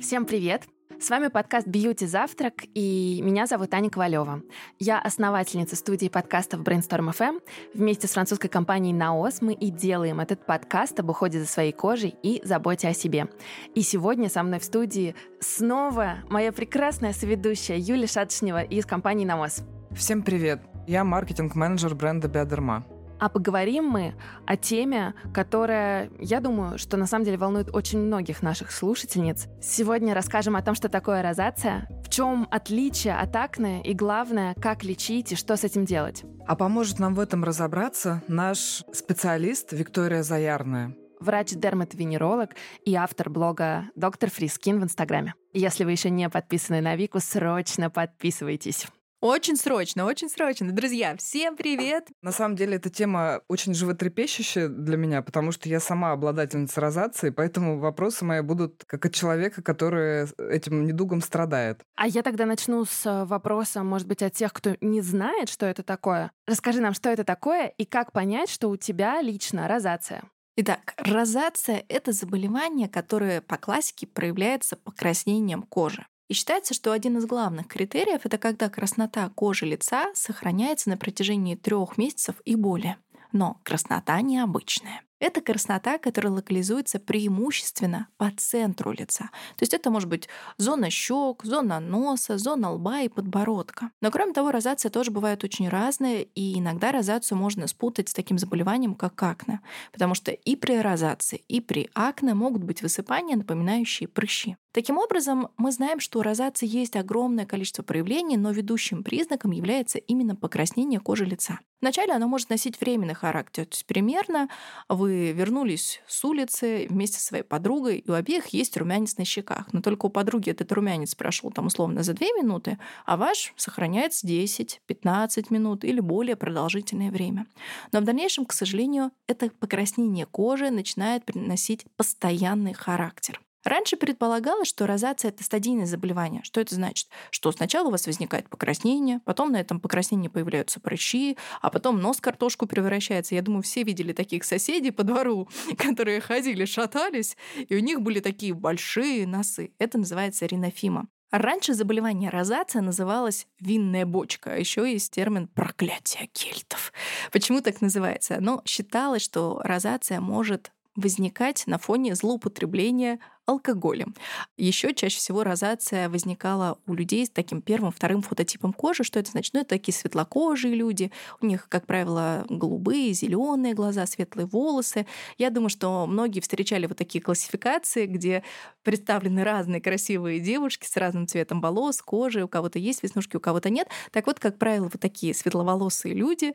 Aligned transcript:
Всем 0.00 0.26
привет! 0.26 0.62
С 1.00 1.10
вами 1.10 1.26
подкаст 1.26 1.66
«Бьюти 1.66 2.06
Завтрак» 2.06 2.54
и 2.74 3.20
меня 3.22 3.46
зовут 3.46 3.74
Аня 3.74 3.90
Ковалева. 3.90 4.42
Я 4.78 5.00
основательница 5.00 5.74
студии 5.74 6.08
подкастов 6.08 6.62
Brainstorm 6.62 7.10
FM. 7.12 7.40
Вместе 7.74 8.06
с 8.06 8.12
французской 8.12 8.48
компанией 8.48 8.92
«Наос» 8.92 9.42
мы 9.42 9.54
и 9.54 9.70
делаем 9.70 10.20
этот 10.20 10.46
подкаст 10.46 11.00
об 11.00 11.10
уходе 11.10 11.40
за 11.40 11.46
своей 11.46 11.72
кожей 11.72 12.14
и 12.22 12.40
заботе 12.44 12.88
о 12.88 12.94
себе. 12.94 13.28
И 13.74 13.82
сегодня 13.82 14.28
со 14.28 14.44
мной 14.44 14.60
в 14.60 14.64
студии 14.64 15.16
снова 15.40 16.18
моя 16.28 16.52
прекрасная 16.52 17.12
соведущая 17.12 17.76
Юлия 17.76 18.06
Шатшнева 18.06 18.62
из 18.62 18.86
компании 18.86 19.24
«Наос». 19.24 19.64
Всем 19.90 20.22
привет! 20.22 20.60
Я 20.86 21.02
маркетинг-менеджер 21.02 21.96
бренда 21.96 22.28
«Биодерма». 22.28 22.86
А 23.18 23.28
поговорим 23.28 23.84
мы 23.84 24.14
о 24.46 24.56
теме, 24.56 25.14
которая, 25.34 26.10
я 26.18 26.40
думаю, 26.40 26.78
что 26.78 26.96
на 26.96 27.06
самом 27.06 27.24
деле 27.24 27.36
волнует 27.36 27.74
очень 27.74 27.98
многих 27.98 28.42
наших 28.42 28.70
слушательниц. 28.70 29.48
Сегодня 29.60 30.14
расскажем 30.14 30.56
о 30.56 30.62
том, 30.62 30.74
что 30.74 30.88
такое 30.88 31.22
розация, 31.22 31.88
в 32.04 32.08
чем 32.08 32.46
отличие 32.50 33.14
от 33.14 33.34
акне 33.34 33.82
и, 33.82 33.92
главное, 33.92 34.54
как 34.54 34.84
лечить 34.84 35.32
и 35.32 35.36
что 35.36 35.56
с 35.56 35.64
этим 35.64 35.84
делать. 35.84 36.24
А 36.46 36.56
поможет 36.56 36.98
нам 36.98 37.14
в 37.14 37.20
этом 37.20 37.44
разобраться 37.44 38.22
наш 38.28 38.84
специалист 38.92 39.72
Виктория 39.72 40.22
Заярная 40.22 40.94
врач-дерматовенеролог 41.20 42.50
и 42.84 42.94
автор 42.94 43.28
блога 43.28 43.90
«Доктор 43.96 44.30
Фрискин» 44.30 44.80
в 44.80 44.84
Инстаграме. 44.84 45.34
Если 45.52 45.84
вы 45.84 45.90
еще 45.92 46.10
не 46.10 46.28
подписаны 46.28 46.80
на 46.80 46.96
Вику, 46.96 47.18
срочно 47.20 47.90
подписывайтесь. 47.90 48.86
Очень 49.20 49.56
срочно, 49.56 50.04
очень 50.04 50.28
срочно. 50.28 50.70
Друзья, 50.70 51.16
всем 51.16 51.56
привет! 51.56 52.06
На 52.22 52.30
самом 52.30 52.54
деле 52.54 52.76
эта 52.76 52.88
тема 52.88 53.40
очень 53.48 53.74
животрепещущая 53.74 54.68
для 54.68 54.96
меня, 54.96 55.22
потому 55.22 55.50
что 55.50 55.68
я 55.68 55.80
сама 55.80 56.12
обладательница 56.12 56.80
розацеи, 56.80 57.30
поэтому 57.30 57.80
вопросы 57.80 58.24
мои 58.24 58.42
будут 58.42 58.84
как 58.86 59.06
от 59.06 59.12
человека, 59.12 59.60
который 59.60 60.28
этим 60.38 60.86
недугом 60.86 61.20
страдает. 61.20 61.80
А 61.96 62.06
я 62.06 62.22
тогда 62.22 62.46
начну 62.46 62.84
с 62.84 63.06
э, 63.06 63.24
вопроса, 63.24 63.82
может 63.82 64.06
быть, 64.06 64.22
от 64.22 64.34
тех, 64.34 64.52
кто 64.52 64.76
не 64.80 65.00
знает, 65.00 65.48
что 65.48 65.66
это 65.66 65.82
такое. 65.82 66.30
Расскажи 66.46 66.80
нам, 66.80 66.94
что 66.94 67.10
это 67.10 67.24
такое 67.24 67.66
и 67.76 67.84
как 67.84 68.12
понять, 68.12 68.48
что 68.48 68.68
у 68.70 68.76
тебя 68.76 69.20
лично 69.20 69.66
розация. 69.66 70.22
Итак, 70.56 70.94
розация— 70.96 71.84
это 71.88 72.12
заболевание, 72.12 72.88
которое 72.88 73.40
по 73.40 73.56
классике 73.56 74.06
проявляется 74.06 74.76
покраснением 74.76 75.62
кожи. 75.62 76.06
И 76.28 76.34
считается, 76.34 76.74
что 76.74 76.92
один 76.92 77.16
из 77.16 77.26
главных 77.26 77.66
критериев— 77.66 78.20
это 78.24 78.38
когда 78.38 78.68
краснота 78.68 79.30
кожи 79.30 79.64
лица 79.66 80.12
сохраняется 80.14 80.90
на 80.90 80.96
протяжении 80.96 81.54
трех 81.54 81.96
месяцев 81.96 82.36
и 82.44 82.54
более. 82.54 82.98
Но 83.32 83.60
краснота 83.64 84.20
необычная. 84.20 85.02
Это 85.20 85.40
краснота, 85.40 85.98
которая 85.98 86.32
локализуется 86.32 87.00
преимущественно 87.00 88.06
по 88.18 88.30
центру 88.36 88.92
лица. 88.92 89.30
То 89.56 89.62
есть 89.62 89.74
это 89.74 89.90
может 89.90 90.08
быть 90.08 90.28
зона 90.58 90.90
щек, 90.90 91.42
зона 91.42 91.80
носа, 91.80 92.38
зона 92.38 92.70
лба 92.70 93.00
и 93.00 93.08
подбородка. 93.08 93.90
Но 94.00 94.12
кроме 94.12 94.32
того, 94.32 94.52
розация 94.52 94.90
тоже 94.90 95.10
бывает 95.10 95.42
очень 95.42 95.68
разная, 95.68 96.20
и 96.20 96.58
иногда 96.58 96.92
розацию 96.92 97.36
можно 97.36 97.66
спутать 97.66 98.10
с 98.10 98.14
таким 98.14 98.38
заболеванием, 98.38 98.94
как 98.94 99.20
акне. 99.20 99.60
Потому 99.92 100.14
что 100.14 100.30
и 100.30 100.54
при 100.54 100.78
розации, 100.78 101.42
и 101.48 101.60
при 101.60 101.90
акне 101.94 102.34
могут 102.34 102.62
быть 102.62 102.82
высыпания, 102.82 103.36
напоминающие 103.36 104.08
прыщи. 104.08 104.56
Таким 104.72 104.98
образом, 104.98 105.48
мы 105.56 105.72
знаем, 105.72 105.98
что 105.98 106.18
у 106.18 106.22
розации 106.22 106.66
есть 106.66 106.94
огромное 106.94 107.46
количество 107.46 107.82
проявлений, 107.82 108.36
но 108.36 108.50
ведущим 108.50 109.02
признаком 109.02 109.50
является 109.52 109.98
именно 109.98 110.36
покраснение 110.36 111.00
кожи 111.00 111.24
лица. 111.24 111.60
Вначале 111.80 112.12
оно 112.12 112.28
может 112.28 112.50
носить 112.50 112.78
временный 112.78 113.14
характер, 113.14 113.64
то 113.64 113.72
есть 113.72 113.86
примерно 113.86 114.48
вы 114.88 115.32
вернулись 115.32 116.02
с 116.06 116.22
улицы 116.24 116.86
вместе 116.90 117.18
со 117.18 117.26
своей 117.26 117.44
подругой, 117.44 117.98
и 117.98 118.10
у 118.10 118.14
обеих 118.14 118.48
есть 118.48 118.76
румянец 118.76 119.16
на 119.16 119.24
щеках. 119.24 119.72
Но 119.72 119.80
только 119.80 120.06
у 120.06 120.10
подруги 120.10 120.50
этот 120.50 120.70
румянец 120.72 121.14
прошел 121.14 121.50
там 121.50 121.66
условно 121.66 122.02
за 122.02 122.12
2 122.12 122.26
минуты, 122.38 122.78
а 123.06 123.16
ваш 123.16 123.54
сохраняется 123.56 124.26
10, 124.26 124.82
15 124.86 125.50
минут 125.50 125.84
или 125.84 126.00
более 126.00 126.36
продолжительное 126.36 127.10
время. 127.10 127.46
Но 127.92 128.00
в 128.00 128.04
дальнейшем, 128.04 128.44
к 128.44 128.52
сожалению, 128.52 129.12
это 129.26 129.48
покраснение 129.48 130.26
кожи 130.26 130.68
начинает 130.70 131.24
приносить 131.24 131.86
постоянный 131.96 132.74
характер. 132.74 133.40
Раньше 133.64 133.96
предполагалось, 133.96 134.68
что 134.68 134.86
розация— 134.86 135.28
это 135.30 135.42
стадийное 135.42 135.86
заболевание. 135.86 136.42
Что 136.44 136.60
это 136.60 136.74
значит? 136.74 137.08
Что 137.30 137.50
сначала 137.52 137.88
у 137.88 137.90
вас 137.90 138.06
возникает 138.06 138.48
покраснение, 138.48 139.20
потом 139.24 139.52
на 139.52 139.60
этом 139.60 139.80
покраснении 139.80 140.28
появляются 140.28 140.80
прыщи, 140.80 141.36
а 141.60 141.70
потом 141.70 142.00
нос 142.00 142.20
картошку 142.20 142.66
превращается. 142.66 143.34
Я 143.34 143.42
думаю, 143.42 143.62
все 143.62 143.82
видели 143.82 144.12
таких 144.12 144.44
соседей 144.44 144.90
по 144.90 145.02
двору, 145.02 145.48
которые 145.78 146.20
ходили, 146.20 146.64
шатались, 146.64 147.36
и 147.56 147.74
у 147.76 147.80
них 147.80 148.00
были 148.00 148.20
такие 148.20 148.54
большие 148.54 149.26
носы. 149.26 149.72
Это 149.78 149.98
называется 149.98 150.46
ринофима. 150.46 151.08
Раньше 151.30 151.74
заболевание 151.74 152.30
розация 152.30 152.80
называлось 152.80 153.46
винная 153.60 154.06
бочка, 154.06 154.52
а 154.52 154.56
еще 154.56 154.90
есть 154.90 155.12
термин 155.12 155.46
проклятие 155.46 156.28
кельтов. 156.32 156.90
Почему 157.32 157.60
так 157.60 157.82
называется? 157.82 158.38
Ну, 158.40 158.62
считалось, 158.64 159.22
что 159.22 159.60
розация 159.62 160.20
может 160.20 160.72
возникать 160.96 161.64
на 161.66 161.78
фоне 161.78 162.14
злоупотребления 162.14 163.20
алкоголем. 163.48 164.14
Еще 164.58 164.94
чаще 164.94 165.16
всего 165.16 165.42
розация 165.42 166.08
возникала 166.10 166.78
у 166.86 166.92
людей 166.92 167.24
с 167.24 167.30
таким 167.30 167.62
первым, 167.62 167.90
вторым 167.90 168.20
фототипом 168.20 168.74
кожи. 168.74 169.04
Что 169.04 169.18
это 169.18 169.30
значит? 169.30 169.54
Ну, 169.54 169.60
это 169.60 169.70
такие 169.70 169.94
светлокожие 169.94 170.74
люди. 170.74 171.10
У 171.40 171.46
них, 171.46 171.66
как 171.68 171.86
правило, 171.86 172.44
голубые, 172.50 173.14
зеленые 173.14 173.72
глаза, 173.72 174.06
светлые 174.06 174.46
волосы. 174.46 175.06
Я 175.38 175.48
думаю, 175.48 175.70
что 175.70 176.06
многие 176.06 176.40
встречали 176.40 176.86
вот 176.86 176.98
такие 176.98 177.22
классификации, 177.22 178.04
где 178.04 178.42
представлены 178.82 179.44
разные 179.44 179.80
красивые 179.80 180.40
девушки 180.40 180.86
с 180.86 180.96
разным 180.96 181.26
цветом 181.26 181.62
волос, 181.62 182.02
кожи. 182.02 182.44
У 182.44 182.48
кого-то 182.48 182.78
есть 182.78 183.02
веснушки, 183.02 183.36
у 183.36 183.40
кого-то 183.40 183.70
нет. 183.70 183.88
Так 184.12 184.26
вот, 184.26 184.38
как 184.38 184.58
правило, 184.58 184.84
вот 184.84 185.00
такие 185.00 185.32
светловолосые 185.32 186.14
люди 186.14 186.52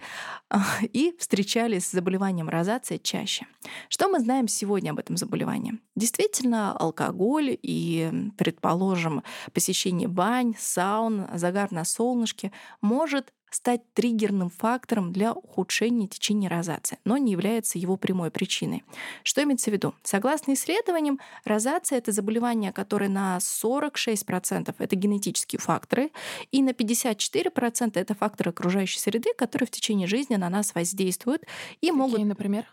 и 0.83 1.15
встречались 1.17 1.87
с 1.87 1.91
заболеванием 1.91 2.49
розация 2.49 2.99
чаще. 2.99 3.47
Что 3.89 4.09
мы 4.09 4.19
знаем 4.19 4.47
сегодня 4.47 4.91
об 4.91 4.99
этом 4.99 5.17
заболевании? 5.17 5.79
Действительно, 5.95 6.77
алкоголь 6.83 7.57
и, 7.61 8.11
предположим, 8.37 9.23
посещение 9.53 10.07
бань, 10.07 10.55
саун, 10.57 11.27
загар 11.33 11.71
на 11.71 11.85
солнышке 11.85 12.51
может 12.81 13.33
стать 13.53 13.81
триггерным 13.93 14.49
фактором 14.49 15.11
для 15.11 15.31
ухудшения 15.33 16.07
течения 16.07 16.49
розации, 16.49 16.97
но 17.05 17.17
не 17.17 17.31
является 17.31 17.77
его 17.77 17.97
прямой 17.97 18.31
причиной. 18.31 18.83
Что 19.23 19.43
имеется 19.43 19.69
в 19.69 19.73
виду? 19.73 19.93
Согласно 20.03 20.53
исследованиям, 20.53 21.19
розация— 21.45 21.97
это 21.99 22.11
заболевание, 22.11 22.71
которое 22.71 23.09
на 23.09 23.37
46%— 23.39 24.75
это 24.79 24.95
генетические 24.95 25.59
факторы, 25.59 26.11
и 26.51 26.61
на 26.61 26.73
54%— 26.73 27.91
это 27.99 28.15
факторы 28.15 28.49
окружающей 28.49 28.99
среды, 28.99 29.29
которые 29.37 29.67
в 29.67 29.71
течение 29.71 30.07
жизни 30.07 30.35
на 30.35 30.49
нас 30.49 30.73
воздействуют 30.73 31.43
и 31.81 31.87
Какие, 31.87 31.91
могут... 31.91 32.19
например? 32.25 32.65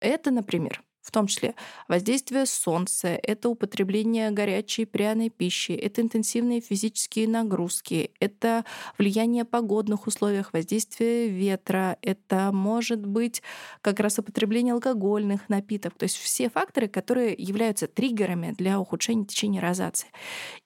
Это, 0.00 0.30
например, 0.30 0.82
в 1.00 1.10
том 1.10 1.26
числе 1.26 1.54
воздействие 1.88 2.46
солнца, 2.46 3.08
это 3.08 3.48
употребление 3.48 4.30
горячей 4.30 4.84
пряной 4.84 5.30
пищи, 5.30 5.72
это 5.72 6.02
интенсивные 6.02 6.60
физические 6.60 7.28
нагрузки, 7.28 8.12
это 8.20 8.64
влияние 8.98 9.44
погодных 9.44 10.06
условиях, 10.06 10.52
воздействие 10.52 11.28
ветра, 11.28 11.96
это 12.02 12.50
может 12.52 13.06
быть 13.06 13.42
как 13.80 14.00
раз 14.00 14.18
употребление 14.18 14.74
алкогольных 14.74 15.48
напитков, 15.48 15.94
то 15.94 16.04
есть 16.04 16.16
все 16.16 16.50
факторы, 16.50 16.88
которые 16.88 17.34
являются 17.36 17.86
триггерами 17.86 18.54
для 18.56 18.78
ухудшения 18.78 19.24
течения 19.24 19.60
розации. 19.60 20.08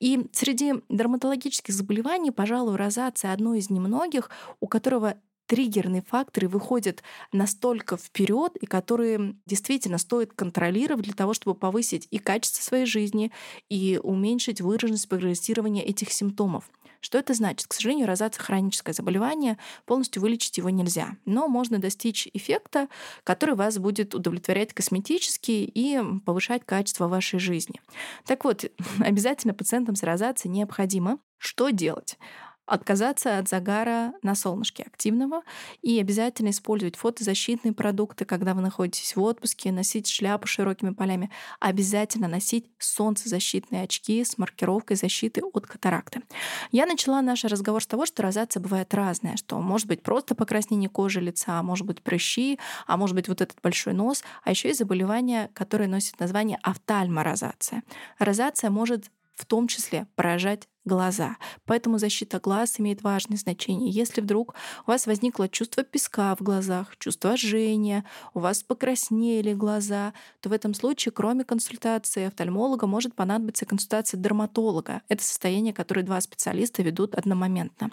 И 0.00 0.26
среди 0.32 0.74
дерматологических 0.88 1.72
заболеваний, 1.74 2.30
пожалуй, 2.30 2.76
розация 2.76 3.32
одно 3.32 3.54
из 3.54 3.70
немногих, 3.70 4.30
у 4.60 4.66
которого 4.66 5.16
триггерные 5.52 6.00
факторы 6.00 6.48
выходят 6.48 7.02
настолько 7.30 7.98
вперед 7.98 8.56
и 8.56 8.64
которые 8.64 9.36
действительно 9.44 9.98
стоит 9.98 10.32
контролировать 10.32 11.04
для 11.04 11.12
того, 11.12 11.34
чтобы 11.34 11.54
повысить 11.54 12.08
и 12.10 12.16
качество 12.16 12.62
своей 12.62 12.86
жизни, 12.86 13.30
и 13.68 14.00
уменьшить 14.02 14.62
выраженность 14.62 15.10
прогрессирования 15.10 15.82
этих 15.82 16.10
симптомов. 16.10 16.70
Что 17.02 17.18
это 17.18 17.34
значит? 17.34 17.66
К 17.66 17.74
сожалению, 17.74 18.06
розация 18.06 18.42
хроническое 18.42 18.94
заболевание, 18.94 19.58
полностью 19.84 20.22
вылечить 20.22 20.56
его 20.56 20.70
нельзя. 20.70 21.18
Но 21.26 21.48
можно 21.48 21.78
достичь 21.78 22.28
эффекта, 22.32 22.88
который 23.22 23.54
вас 23.54 23.76
будет 23.76 24.14
удовлетворять 24.14 24.72
косметически 24.72 25.50
и 25.50 26.00
повышать 26.24 26.64
качество 26.64 27.08
вашей 27.08 27.38
жизни. 27.38 27.82
Так 28.24 28.44
вот, 28.44 28.64
обязательно 29.00 29.52
пациентам 29.52 29.96
с 29.96 30.02
розацией 30.02 30.50
необходимо 30.50 31.18
что 31.42 31.70
делать? 31.70 32.18
Отказаться 32.66 33.38
от 33.38 33.48
загара 33.48 34.12
на 34.22 34.34
солнышке 34.34 34.84
активного 34.84 35.42
и 35.82 36.00
обязательно 36.00 36.50
использовать 36.50 36.96
фотозащитные 36.96 37.72
продукты, 37.72 38.24
когда 38.24 38.54
вы 38.54 38.62
находитесь 38.62 39.16
в 39.16 39.22
отпуске, 39.22 39.72
носить 39.72 40.08
шляпу 40.08 40.46
широкими 40.46 40.90
полями, 40.90 41.30
обязательно 41.60 42.28
носить 42.28 42.70
солнцезащитные 42.78 43.82
очки 43.82 44.24
с 44.24 44.38
маркировкой 44.38 44.96
защиты 44.96 45.42
от 45.42 45.66
катаракты. 45.66 46.22
Я 46.70 46.86
начала 46.86 47.20
наш 47.20 47.44
разговор 47.44 47.82
с 47.82 47.86
того, 47.86 48.06
что 48.06 48.22
розация 48.22 48.60
бывает 48.60 48.94
разная, 48.94 49.36
что 49.36 49.60
может 49.60 49.88
быть 49.88 50.02
просто 50.02 50.34
покраснение 50.34 50.88
кожи 50.88 51.20
лица, 51.20 51.58
а 51.58 51.62
может 51.62 51.86
быть 51.86 52.02
прыщи, 52.02 52.58
а 52.86 52.96
может 52.96 53.16
быть 53.16 53.28
вот 53.28 53.40
этот 53.40 53.58
большой 53.62 53.92
нос, 53.92 54.22
а 54.44 54.50
еще 54.50 54.68
есть 54.68 54.78
заболевание, 54.78 55.50
которое 55.54 55.88
носит 55.88 56.20
название 56.20 56.58
офтальморозация. 56.62 57.82
Розация 58.18 58.70
может 58.70 59.10
в 59.42 59.44
том 59.44 59.66
числе 59.66 60.06
поражать 60.14 60.68
глаза. 60.84 61.36
Поэтому 61.64 61.98
защита 61.98 62.38
глаз 62.38 62.78
имеет 62.78 63.02
важное 63.02 63.36
значение. 63.36 63.90
Если 63.90 64.20
вдруг 64.20 64.54
у 64.86 64.90
вас 64.90 65.06
возникло 65.06 65.48
чувство 65.48 65.82
песка 65.82 66.34
в 66.36 66.42
глазах, 66.42 66.96
чувство 66.98 67.36
жжения, 67.36 68.04
у 68.34 68.40
вас 68.40 68.62
покраснели 68.62 69.52
глаза, 69.52 70.12
то 70.40 70.48
в 70.48 70.52
этом 70.52 70.74
случае, 70.74 71.12
кроме 71.12 71.44
консультации 71.44 72.26
офтальмолога, 72.26 72.86
может 72.86 73.14
понадобиться 73.14 73.66
консультация 73.66 74.18
дерматолога. 74.18 75.02
Это 75.08 75.24
состояние, 75.24 75.72
которое 75.72 76.02
два 76.02 76.20
специалиста 76.20 76.82
ведут 76.82 77.14
одномоментно. 77.14 77.90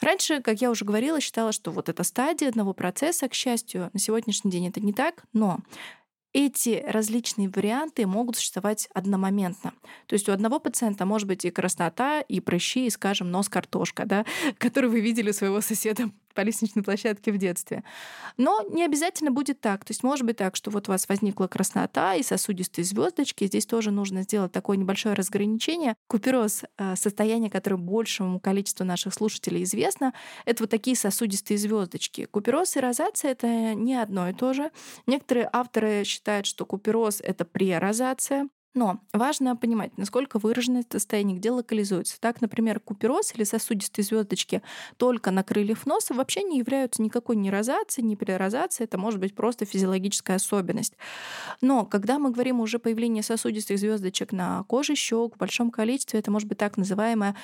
Раньше, 0.00 0.40
как 0.40 0.60
я 0.60 0.70
уже 0.70 0.84
говорила, 0.84 1.20
считала, 1.20 1.52
что 1.52 1.70
вот 1.70 1.88
эта 1.88 2.02
стадия 2.02 2.48
одного 2.48 2.72
процесса, 2.72 3.28
к 3.28 3.34
счастью, 3.34 3.90
на 3.92 4.00
сегодняшний 4.00 4.50
день 4.50 4.68
это 4.68 4.80
не 4.80 4.92
так, 4.92 5.24
но 5.32 5.58
эти 6.32 6.84
различные 6.86 7.48
варианты 7.48 8.06
могут 8.06 8.36
существовать 8.36 8.88
одномоментно. 8.94 9.72
То 10.06 10.14
есть 10.14 10.28
у 10.28 10.32
одного 10.32 10.60
пациента 10.60 11.04
может 11.04 11.26
быть 11.26 11.44
и 11.44 11.50
краснота, 11.50 12.20
и 12.20 12.40
прыщи, 12.40 12.86
и, 12.86 12.90
скажем, 12.90 13.30
нос-картошка, 13.30 14.06
да, 14.06 14.24
который 14.58 14.90
вы 14.90 15.00
видели 15.00 15.30
у 15.30 15.34
своего 15.34 15.60
соседа 15.60 16.10
по 16.34 16.42
лестничной 16.42 16.82
площадке 16.82 17.32
в 17.32 17.38
детстве. 17.38 17.84
Но 18.36 18.62
не 18.70 18.84
обязательно 18.84 19.30
будет 19.30 19.60
так. 19.60 19.84
То 19.84 19.90
есть 19.90 20.02
может 20.02 20.26
быть 20.26 20.36
так, 20.36 20.56
что 20.56 20.70
вот 20.70 20.88
у 20.88 20.92
вас 20.92 21.08
возникла 21.08 21.46
краснота 21.46 22.14
и 22.14 22.22
сосудистые 22.22 22.84
звездочки. 22.84 23.46
Здесь 23.46 23.66
тоже 23.66 23.90
нужно 23.90 24.22
сделать 24.22 24.52
такое 24.52 24.76
небольшое 24.76 25.14
разграничение. 25.14 25.94
Купероз, 26.08 26.62
э, 26.78 26.96
состояние, 26.96 27.50
которое 27.50 27.76
большему 27.76 28.40
количеству 28.40 28.84
наших 28.84 29.14
слушателей 29.14 29.62
известно, 29.64 30.12
это 30.44 30.62
вот 30.62 30.70
такие 30.70 30.96
сосудистые 30.96 31.58
звездочки. 31.58 32.26
Купероз 32.26 32.76
и 32.76 32.80
розация— 32.80 33.30
это 33.32 33.74
не 33.74 33.94
одно 33.94 34.28
и 34.28 34.32
то 34.32 34.52
же. 34.52 34.70
Некоторые 35.06 35.48
авторы 35.52 36.04
считают, 36.04 36.46
что 36.46 36.64
купероз— 36.64 37.20
это 37.22 37.44
прерозация, 37.44 38.48
но 38.74 39.00
важно 39.12 39.56
понимать, 39.56 39.96
насколько 39.98 40.38
выражено 40.38 40.78
это 40.78 40.98
состояние, 40.98 41.36
где 41.36 41.50
локализуется. 41.50 42.20
Так, 42.20 42.40
например, 42.40 42.80
купероз 42.80 43.34
или 43.34 43.44
сосудистые 43.44 44.04
звездочки 44.04 44.62
только 44.96 45.30
на 45.30 45.42
крыльях 45.42 45.86
носа 45.86 46.14
вообще 46.14 46.42
не 46.42 46.58
являются 46.58 47.02
никакой 47.02 47.36
ни 47.36 47.48
розацией, 47.48 48.06
ни 48.06 48.14
перерозацией. 48.14 48.84
Это 48.84 48.98
может 48.98 49.18
быть 49.20 49.34
просто 49.34 49.64
физиологическая 49.64 50.36
особенность. 50.36 50.94
Но 51.60 51.84
когда 51.84 52.18
мы 52.18 52.30
говорим 52.30 52.60
уже 52.60 52.76
о 52.76 52.80
появлении 52.80 53.22
сосудистых 53.22 53.78
звездочек 53.78 54.32
на 54.32 54.64
коже 54.64 54.94
щек 54.94 55.34
в 55.34 55.38
большом 55.38 55.70
количестве, 55.70 56.20
это 56.20 56.30
может 56.30 56.48
быть 56.48 56.58
так 56.58 56.76
называемая 56.76 57.36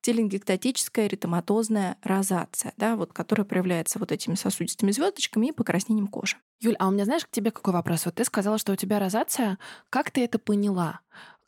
теленгектатическая 0.00 1.06
эритематозная 1.06 1.96
розация, 2.02 2.72
да, 2.76 2.96
вот, 2.96 3.12
которая 3.12 3.44
проявляется 3.44 3.98
вот 3.98 4.12
этими 4.12 4.34
сосудистыми 4.34 4.90
звездочками 4.90 5.48
и 5.48 5.52
покраснением 5.52 6.08
кожи. 6.08 6.36
Юль, 6.60 6.76
а 6.78 6.88
у 6.88 6.90
меня 6.90 7.04
знаешь 7.04 7.24
к 7.24 7.30
тебе 7.30 7.50
какой 7.50 7.72
вопрос? 7.72 8.04
Вот 8.04 8.16
ты 8.16 8.24
сказала, 8.24 8.58
что 8.58 8.72
у 8.72 8.76
тебя 8.76 8.98
розация. 8.98 9.58
Как 9.90 10.10
ты 10.10 10.24
это 10.24 10.38
поняла? 10.38 11.00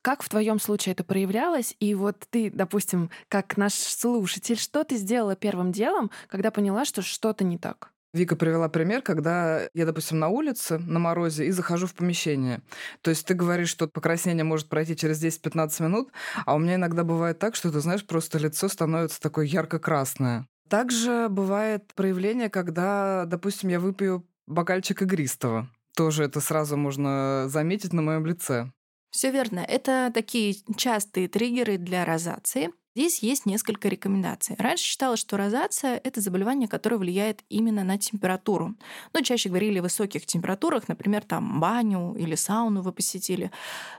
Как 0.02 0.22
в 0.22 0.28
твоем 0.28 0.58
случае 0.58 0.92
это 0.92 1.04
проявлялось? 1.04 1.76
И 1.78 1.94
вот 1.94 2.24
ты, 2.30 2.50
допустим, 2.50 3.10
как 3.28 3.56
наш 3.56 3.74
слушатель, 3.74 4.56
что 4.56 4.84
ты 4.84 4.96
сделала 4.96 5.36
первым 5.36 5.72
делом, 5.72 6.10
когда 6.28 6.50
поняла, 6.50 6.84
что 6.84 7.02
что-то 7.02 7.44
не 7.44 7.58
так? 7.58 7.92
Вика 8.12 8.34
привела 8.34 8.68
пример, 8.68 9.02
когда 9.02 9.68
я, 9.72 9.86
допустим, 9.86 10.18
на 10.18 10.28
улице, 10.28 10.78
на 10.78 10.98
морозе, 10.98 11.46
и 11.46 11.50
захожу 11.52 11.86
в 11.86 11.94
помещение. 11.94 12.60
То 13.02 13.10
есть 13.10 13.24
ты 13.24 13.34
говоришь, 13.34 13.68
что 13.68 13.86
покраснение 13.86 14.42
может 14.42 14.68
пройти 14.68 14.96
через 14.96 15.22
10-15 15.22 15.82
минут, 15.82 16.12
а 16.44 16.54
у 16.54 16.58
меня 16.58 16.74
иногда 16.74 17.04
бывает 17.04 17.38
так, 17.38 17.54
что, 17.54 17.70
ты 17.70 17.78
знаешь, 17.80 18.04
просто 18.04 18.38
лицо 18.38 18.68
становится 18.68 19.20
такое 19.20 19.46
ярко-красное. 19.46 20.46
Также 20.68 21.28
бывает 21.28 21.92
проявление, 21.94 22.50
когда, 22.50 23.24
допустим, 23.26 23.70
я 23.70 23.78
выпью 23.78 24.26
бокальчик 24.46 25.02
игристого. 25.02 25.68
Тоже 25.96 26.24
это 26.24 26.40
сразу 26.40 26.76
можно 26.76 27.44
заметить 27.48 27.92
на 27.92 28.02
моем 28.02 28.26
лице. 28.26 28.72
Все 29.10 29.30
верно. 29.30 29.60
Это 29.60 30.10
такие 30.14 30.54
частые 30.76 31.28
триггеры 31.28 31.76
для 31.76 32.04
розации. 32.04 32.70
Здесь 32.96 33.22
есть 33.22 33.46
несколько 33.46 33.88
рекомендаций. 33.88 34.56
Раньше 34.58 34.84
считалось, 34.84 35.20
что 35.20 35.36
розация— 35.36 36.00
это 36.04 36.20
заболевание, 36.20 36.68
которое 36.68 36.96
влияет 36.96 37.44
именно 37.48 37.84
на 37.84 37.98
температуру. 37.98 38.74
Но 39.12 39.20
чаще 39.20 39.48
говорили 39.48 39.78
о 39.78 39.82
высоких 39.82 40.26
температурах, 40.26 40.88
например, 40.88 41.22
там 41.22 41.60
баню 41.60 42.16
или 42.18 42.34
сауну 42.34 42.82
вы 42.82 42.92
посетили. 42.92 43.52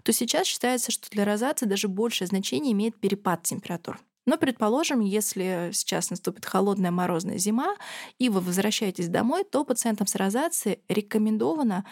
То 0.03 0.11
сейчас 0.11 0.45
считается, 0.45 0.91
что 0.91 1.09
для 1.09 1.23
розации 1.23 1.65
даже 1.65 1.87
большее 1.87 2.27
значение 2.27 2.73
имеет 2.73 2.99
перепад 2.99 3.43
температур. 3.43 3.99
Но, 4.25 4.37
предположим, 4.37 4.99
если 4.99 5.71
сейчас 5.73 6.09
наступит 6.09 6.45
холодная 6.45 6.91
морозная 6.91 7.37
зима, 7.37 7.75
и 8.19 8.29
вы 8.29 8.41
возвращаетесь 8.41 9.07
домой, 9.07 9.43
то 9.43 9.63
пациентам 9.63 10.05
с 10.05 10.15
розацией 10.15 10.79
рекомендовано 10.89 11.85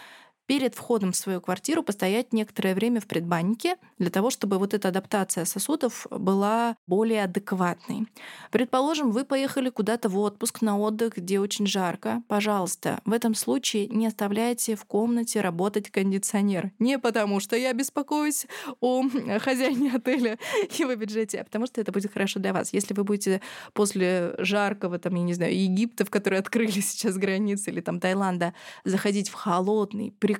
перед 0.50 0.74
входом 0.74 1.12
в 1.12 1.16
свою 1.16 1.40
квартиру 1.40 1.84
постоять 1.84 2.32
некоторое 2.32 2.74
время 2.74 3.00
в 3.00 3.06
предбаннике 3.06 3.76
для 4.00 4.10
того, 4.10 4.30
чтобы 4.30 4.58
вот 4.58 4.74
эта 4.74 4.88
адаптация 4.88 5.44
сосудов 5.44 6.08
была 6.10 6.74
более 6.88 7.22
адекватной. 7.22 8.08
Предположим, 8.50 9.12
вы 9.12 9.24
поехали 9.24 9.70
куда-то 9.70 10.08
в 10.08 10.18
отпуск 10.18 10.60
на 10.60 10.76
отдых, 10.76 11.18
где 11.18 11.38
очень 11.38 11.68
жарко. 11.68 12.24
Пожалуйста, 12.26 13.00
в 13.04 13.12
этом 13.12 13.36
случае 13.36 13.86
не 13.86 14.08
оставляйте 14.08 14.74
в 14.74 14.84
комнате 14.86 15.40
работать 15.40 15.88
кондиционер. 15.88 16.72
Не 16.80 16.98
потому, 16.98 17.38
что 17.38 17.54
я 17.54 17.72
беспокоюсь 17.72 18.48
о 18.80 19.04
хозяине 19.38 19.92
отеля 19.94 20.36
и 20.62 20.82
его 20.82 20.96
бюджете, 20.96 21.42
а 21.42 21.44
потому 21.44 21.66
что 21.66 21.80
это 21.80 21.92
будет 21.92 22.12
хорошо 22.12 22.40
для 22.40 22.52
вас. 22.52 22.72
Если 22.72 22.92
вы 22.92 23.04
будете 23.04 23.40
после 23.72 24.34
жаркого, 24.38 24.98
там, 24.98 25.14
я 25.14 25.22
не 25.22 25.34
знаю, 25.34 25.56
Египта, 25.56 26.04
в 26.04 26.10
который 26.10 26.40
открыли 26.40 26.70
сейчас 26.80 27.16
границы, 27.18 27.70
или 27.70 27.80
там 27.80 28.00
Таиланда, 28.00 28.52
заходить 28.84 29.28
в 29.28 29.34
холодный, 29.34 30.12
прекрасный 30.18 30.39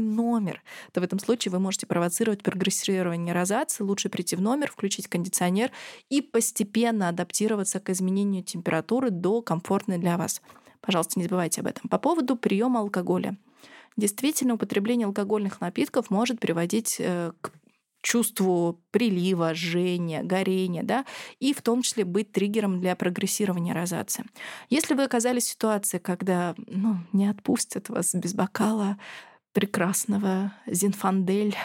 номер, 0.00 0.62
то 0.92 1.00
в 1.00 1.04
этом 1.04 1.18
случае 1.18 1.52
вы 1.52 1.58
можете 1.58 1.86
провоцировать 1.86 2.42
прогрессирование 2.42 3.34
розации. 3.34 3.82
Лучше 3.82 4.08
прийти 4.08 4.36
в 4.36 4.40
номер, 4.40 4.70
включить 4.70 5.08
кондиционер 5.08 5.70
и 6.08 6.22
постепенно 6.22 7.08
адаптироваться 7.08 7.80
к 7.80 7.90
изменению 7.90 8.42
температуры 8.42 9.10
до 9.10 9.42
комфортной 9.42 9.98
для 9.98 10.16
вас. 10.16 10.40
Пожалуйста, 10.80 11.18
не 11.18 11.24
забывайте 11.24 11.60
об 11.60 11.66
этом. 11.66 11.88
По 11.88 11.98
поводу 11.98 12.36
приема 12.36 12.80
алкоголя. 12.80 13.36
Действительно, 13.96 14.54
употребление 14.54 15.06
алкогольных 15.06 15.60
напитков 15.60 16.10
может 16.10 16.40
приводить 16.40 16.96
э, 16.98 17.32
к 17.40 17.52
чувству 18.02 18.80
прилива, 18.90 19.54
жжения, 19.54 20.22
горения, 20.22 20.82
да, 20.82 21.04
и 21.38 21.52
в 21.52 21.62
том 21.62 21.82
числе 21.82 22.04
быть 22.04 22.32
триггером 22.32 22.80
для 22.80 22.96
прогрессирования 22.96 23.74
розации. 23.74 24.24
Если 24.70 24.94
вы 24.94 25.04
оказались 25.04 25.44
в 25.44 25.50
ситуации, 25.50 25.98
когда 25.98 26.54
ну, 26.66 26.96
не 27.12 27.26
отпустят 27.26 27.88
вас 27.88 28.14
без 28.14 28.34
бокала 28.34 28.98
прекрасного 29.52 30.52
зинфандель 30.66 31.56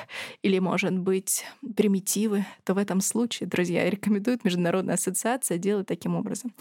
или, 0.42 0.60
может 0.60 0.98
быть, 0.98 1.46
примитивы, 1.75 2.46
то 2.63 2.74
в 2.74 2.77
этом 2.77 3.01
случае, 3.01 3.48
друзья, 3.48 3.89
рекомендует 3.89 4.44
Международная 4.44 4.96
ассоциация 4.96 5.58
делать 5.58 5.88
таким 5.88 6.15
образом. 6.15 6.54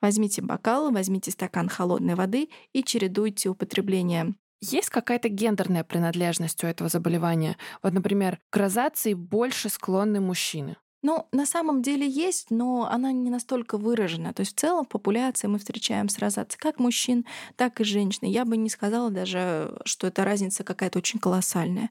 Возьмите 0.00 0.42
бокал, 0.42 0.90
возьмите 0.90 1.30
стакан 1.30 1.68
холодной 1.68 2.14
воды 2.14 2.48
и 2.72 2.82
чередуйте 2.82 3.48
употребление 3.48 4.34
есть 4.62 4.90
какая-то 4.90 5.28
гендерная 5.28 5.82
принадлежность 5.82 6.62
у 6.62 6.68
этого 6.68 6.88
заболевания? 6.88 7.56
Вот, 7.82 7.92
например, 7.92 8.38
к 8.48 8.56
розации 8.56 9.12
больше 9.12 9.68
склонны 9.68 10.20
мужчины. 10.20 10.76
Ну, 11.04 11.26
на 11.32 11.46
самом 11.46 11.82
деле 11.82 12.08
есть, 12.08 12.50
но 12.50 12.88
она 12.88 13.10
не 13.10 13.28
настолько 13.28 13.76
выражена. 13.76 14.32
То 14.32 14.40
есть 14.40 14.56
в 14.56 14.60
целом 14.60 14.84
в 14.84 14.88
популяции 14.88 15.48
мы 15.48 15.58
встречаем 15.58 16.08
с 16.08 16.18
розацией 16.18 16.60
как 16.60 16.78
мужчин, 16.78 17.26
так 17.56 17.80
и 17.80 17.84
женщин. 17.84 18.28
Я 18.28 18.44
бы 18.44 18.56
не 18.56 18.70
сказала 18.70 19.10
даже, 19.10 19.80
что 19.84 20.06
эта 20.06 20.24
разница 20.24 20.62
какая-то 20.62 21.00
очень 21.00 21.18
колоссальная. 21.18 21.90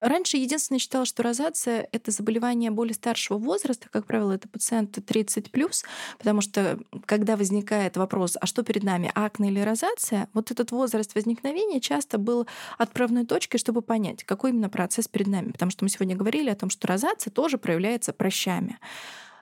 Раньше 0.00 0.38
единственное 0.38 0.78
считала, 0.78 1.04
что 1.04 1.22
розация— 1.22 1.86
это 1.92 2.10
заболевание 2.10 2.70
более 2.70 2.94
старшего 2.94 3.36
возраста. 3.36 3.88
Как 3.90 4.06
правило, 4.06 4.32
это 4.32 4.48
пациенты 4.48 5.02
30+, 5.02 5.84
потому 6.16 6.40
что 6.40 6.78
когда 7.04 7.36
возникает 7.36 7.98
вопрос, 7.98 8.38
а 8.40 8.46
что 8.46 8.62
перед 8.62 8.84
нами, 8.84 9.12
акне 9.14 9.50
или 9.50 9.60
розация, 9.60 10.28
вот 10.32 10.50
этот 10.50 10.70
возраст 10.70 11.14
возникновения 11.14 11.80
часто 11.80 12.16
был 12.16 12.46
отправной 12.78 13.26
точкой, 13.26 13.58
чтобы 13.58 13.82
понять, 13.82 14.24
какой 14.24 14.50
именно 14.50 14.70
процесс 14.70 15.08
перед 15.08 15.26
нами. 15.26 15.52
Потому 15.52 15.70
что 15.70 15.84
мы 15.84 15.90
сегодня 15.90 16.16
говорили 16.16 16.48
о 16.48 16.56
том, 16.56 16.70
что 16.70 16.86
розация 16.88 17.30
тоже 17.30 17.58
проявляется 17.58 18.14
прощением 18.14 18.45
прыщами. 18.46 18.78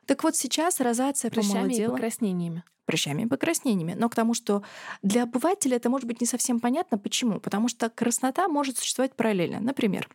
Так 0.07 0.23
вот 0.23 0.37
сейчас 0.37 0.81
розация 0.81 1.31
прыщами 1.31 1.53
помолодела. 1.53 1.89
и 1.89 1.91
покраснениями. 1.93 2.65
Прыщами 2.87 3.23
и 3.23 3.27
покраснениями. 3.27 3.95
Но 3.95 4.09
к 4.09 4.15
тому, 4.15 4.35
что 4.35 4.63
для 5.03 5.23
обывателя 5.23 5.77
это 5.77 5.89
может 5.89 6.07
быть 6.07 6.21
не 6.21 6.27
совсем 6.27 6.61
понятно. 6.61 6.99
Почему? 6.99 7.41
Потому 7.41 7.69
что 7.69 7.89
краснота 7.89 8.49
может 8.49 8.77
существовать 8.77 9.15
параллельно. 9.15 9.61
Например, 9.61 10.09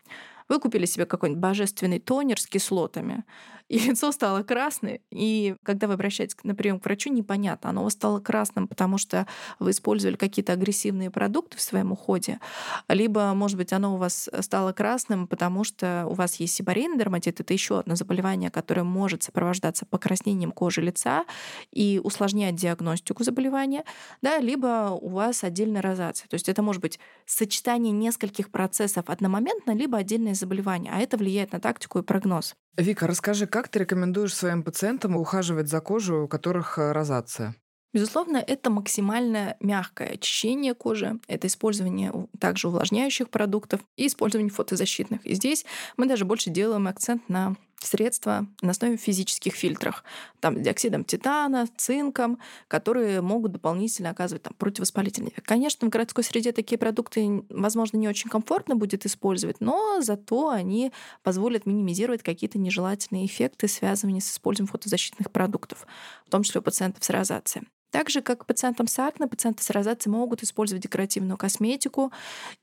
вы 0.49 0.59
купили 0.59 0.85
себе 0.85 1.05
какой-нибудь 1.05 1.41
божественный 1.41 1.99
тонер 1.99 2.39
с 2.39 2.47
кислотами, 2.47 3.23
и 3.69 3.77
лицо 3.77 4.11
стало 4.11 4.41
красным, 4.41 4.99
и 5.11 5.55
когда 5.63 5.87
вы 5.87 5.93
обращаетесь 5.93 6.35
на 6.43 6.55
прием 6.55 6.79
к 6.79 6.85
врачу, 6.85 7.11
непонятно, 7.13 7.69
оно 7.69 7.81
у 7.81 7.83
вас 7.83 7.93
стало 7.93 8.19
красным, 8.19 8.67
потому 8.67 8.97
что 8.97 9.27
вы 9.59 9.71
использовали 9.71 10.15
какие-то 10.15 10.53
агрессивные 10.53 11.11
продукты 11.11 11.57
в 11.57 11.61
своем 11.61 11.91
уходе, 11.91 12.39
либо, 12.87 13.31
может 13.35 13.57
быть, 13.57 13.71
оно 13.71 13.93
у 13.93 13.97
вас 13.97 14.27
стало 14.41 14.73
красным, 14.73 15.27
потому 15.27 15.63
что 15.63 16.05
у 16.07 16.15
вас 16.15 16.35
есть 16.37 16.55
сибарейный 16.55 16.97
дерматит, 16.97 17.39
это 17.39 17.53
еще 17.53 17.79
одно 17.79 17.95
заболевание, 17.95 18.49
которое 18.49 18.83
может 18.83 19.21
сопровождаться 19.21 19.85
покраснением 19.85 20.51
кожи 20.51 20.81
лица 20.81 21.25
и 21.71 22.01
усложнять 22.03 22.55
диагностику 22.55 23.23
заболевания, 23.23 23.83
да, 24.23 24.39
либо 24.39 24.97
у 24.99 25.09
вас 25.09 25.43
отдельная 25.43 25.83
розация. 25.83 26.27
То 26.27 26.33
есть 26.33 26.49
это 26.49 26.63
может 26.63 26.81
быть 26.81 26.99
сочетание 27.27 27.91
нескольких 27.91 28.49
процессов 28.49 29.05
одномоментно, 29.09 29.75
либо 29.75 29.99
отдельное 29.99 30.33
заболевание, 30.39 30.91
а 30.93 30.99
это 30.99 31.17
влияет 31.17 31.51
на 31.51 31.59
тактику 31.59 31.99
и 31.99 32.03
прогноз. 32.03 32.55
Вика, 32.77 33.07
расскажи, 33.07 33.45
как 33.47 33.67
ты 33.67 33.79
рекомендуешь 33.79 34.33
своим 34.33 34.63
пациентам 34.63 35.15
ухаживать 35.15 35.67
за 35.67 35.81
кожей, 35.81 36.17
у 36.17 36.27
которых 36.27 36.77
э, 36.77 36.91
розация? 36.91 37.55
Безусловно, 37.91 38.37
это 38.37 38.69
максимально 38.69 39.55
мягкое 39.59 40.11
очищение 40.11 40.75
кожи, 40.75 41.19
это 41.27 41.47
использование 41.47 42.13
также 42.39 42.67
увлажняющих 42.67 43.29
продуктов 43.31 43.81
и 43.97 44.05
использование 44.05 44.51
фотозащитных. 44.51 45.25
И 45.25 45.33
здесь 45.33 45.65
мы 45.97 46.05
даже 46.05 46.25
больше 46.25 46.51
делаем 46.51 46.87
акцент 46.87 47.27
на 47.29 47.55
средства 47.85 48.47
на 48.61 48.71
основе 48.71 48.97
физических 48.97 49.53
фильтров, 49.53 50.03
там, 50.39 50.61
диоксидом 50.61 51.03
титана, 51.03 51.67
цинком, 51.77 52.39
которые 52.67 53.21
могут 53.21 53.53
дополнительно 53.53 54.09
оказывать 54.09 54.43
там, 54.43 54.53
противовоспалительный 54.57 55.29
эффект. 55.29 55.47
Конечно, 55.47 55.87
в 55.87 55.89
городской 55.89 56.23
среде 56.23 56.51
такие 56.51 56.77
продукты, 56.77 57.43
возможно, 57.49 57.97
не 57.97 58.07
очень 58.07 58.29
комфортно 58.29 58.75
будет 58.75 59.05
использовать, 59.05 59.61
но 59.61 60.01
зато 60.01 60.49
они 60.49 60.91
позволят 61.23 61.65
минимизировать 61.65 62.23
какие-то 62.23 62.57
нежелательные 62.57 63.25
эффекты, 63.25 63.67
связанные 63.67 64.21
с 64.21 64.31
использованием 64.31 64.71
фотозащитных 64.71 65.31
продуктов, 65.31 65.87
в 66.25 66.29
том 66.29 66.43
числе 66.43 66.59
у 66.59 66.63
пациентов 66.63 67.03
с 67.03 67.09
розацией. 67.09 67.65
Так 67.91 68.09
же, 68.09 68.21
как 68.21 68.45
пациентам 68.45 68.87
с 68.87 68.99
акне, 68.99 69.27
пациенты 69.27 69.63
с 69.63 69.69
розацией 69.71 70.13
могут 70.13 70.43
использовать 70.43 70.83
декоративную 70.83 71.37
косметику. 71.37 72.11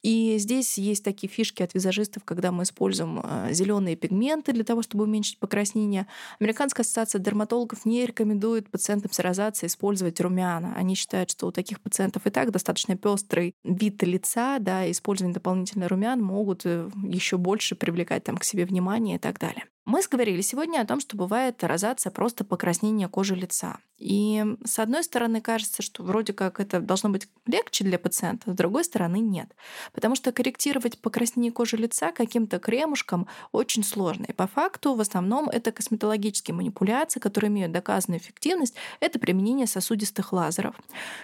И 0.02 0.36
здесь 0.38 0.78
есть 0.78 1.02
такие 1.04 1.28
фишки 1.28 1.62
от 1.62 1.74
визажистов, 1.74 2.24
когда 2.24 2.52
мы 2.52 2.62
используем 2.62 3.20
э, 3.22 3.52
зеленые 3.52 3.96
пигменты 3.96 4.52
для 4.52 4.62
того, 4.64 4.82
чтобы 4.82 5.04
уменьшить 5.04 5.38
покраснение. 5.38 6.06
Американская 6.38 6.84
ассоциация 6.84 7.18
дерматологов 7.18 7.84
не 7.84 8.06
рекомендует 8.06 8.70
пациентам 8.70 9.10
с 9.10 9.18
розацией 9.18 9.68
использовать 9.68 10.20
румяна. 10.20 10.74
Они 10.76 10.94
считают, 10.94 11.30
что 11.30 11.48
у 11.48 11.52
таких 11.52 11.80
пациентов 11.80 12.26
и 12.26 12.30
так 12.30 12.52
достаточно 12.52 12.96
пестрый 12.96 13.54
вид 13.64 14.02
лица, 14.04 14.58
да, 14.60 14.88
использование 14.90 15.34
дополнительных 15.34 15.88
румян 15.88 16.22
могут 16.22 16.62
э, 16.64 16.88
еще 17.08 17.36
больше 17.36 17.74
привлекать 17.74 18.24
там, 18.24 18.36
к 18.36 18.44
себе 18.44 18.64
внимание 18.64 19.16
и 19.16 19.18
так 19.18 19.38
далее. 19.40 19.64
Мы 19.86 20.02
говорили 20.10 20.40
сегодня 20.40 20.80
о 20.80 20.84
том, 20.84 20.98
что 20.98 21.16
бывает 21.16 21.62
розация 21.62 22.10
просто 22.10 22.44
покраснение 22.44 23.08
кожи 23.08 23.36
лица. 23.36 23.78
И 23.98 24.44
с 24.64 24.78
одной 24.78 25.02
стороны 25.04 25.40
кажется, 25.40 25.80
что 25.80 26.02
вроде 26.02 26.32
как 26.32 26.60
это 26.60 26.80
должно 26.80 27.08
быть 27.08 27.28
легче 27.46 27.84
для 27.84 27.98
пациента, 27.98 28.52
с 28.52 28.54
другой 28.54 28.84
стороны 28.84 29.20
нет. 29.20 29.54
Потому 29.92 30.16
что 30.16 30.32
корректировать 30.32 30.98
покраснение 30.98 31.52
кожи 31.52 31.76
лица 31.76 32.12
каким-то 32.12 32.58
кремушком 32.58 33.26
очень 33.52 33.84
сложно. 33.84 34.24
И 34.24 34.32
по 34.32 34.46
факту 34.48 34.94
в 34.94 35.00
основном 35.00 35.48
это 35.48 35.72
косметологические 35.72 36.54
манипуляции, 36.54 37.20
которые 37.20 37.48
имеют 37.48 37.72
доказанную 37.72 38.20
эффективность, 38.20 38.74
это 39.00 39.18
применение 39.18 39.66
сосудистых 39.66 40.32
лазеров. 40.32 40.74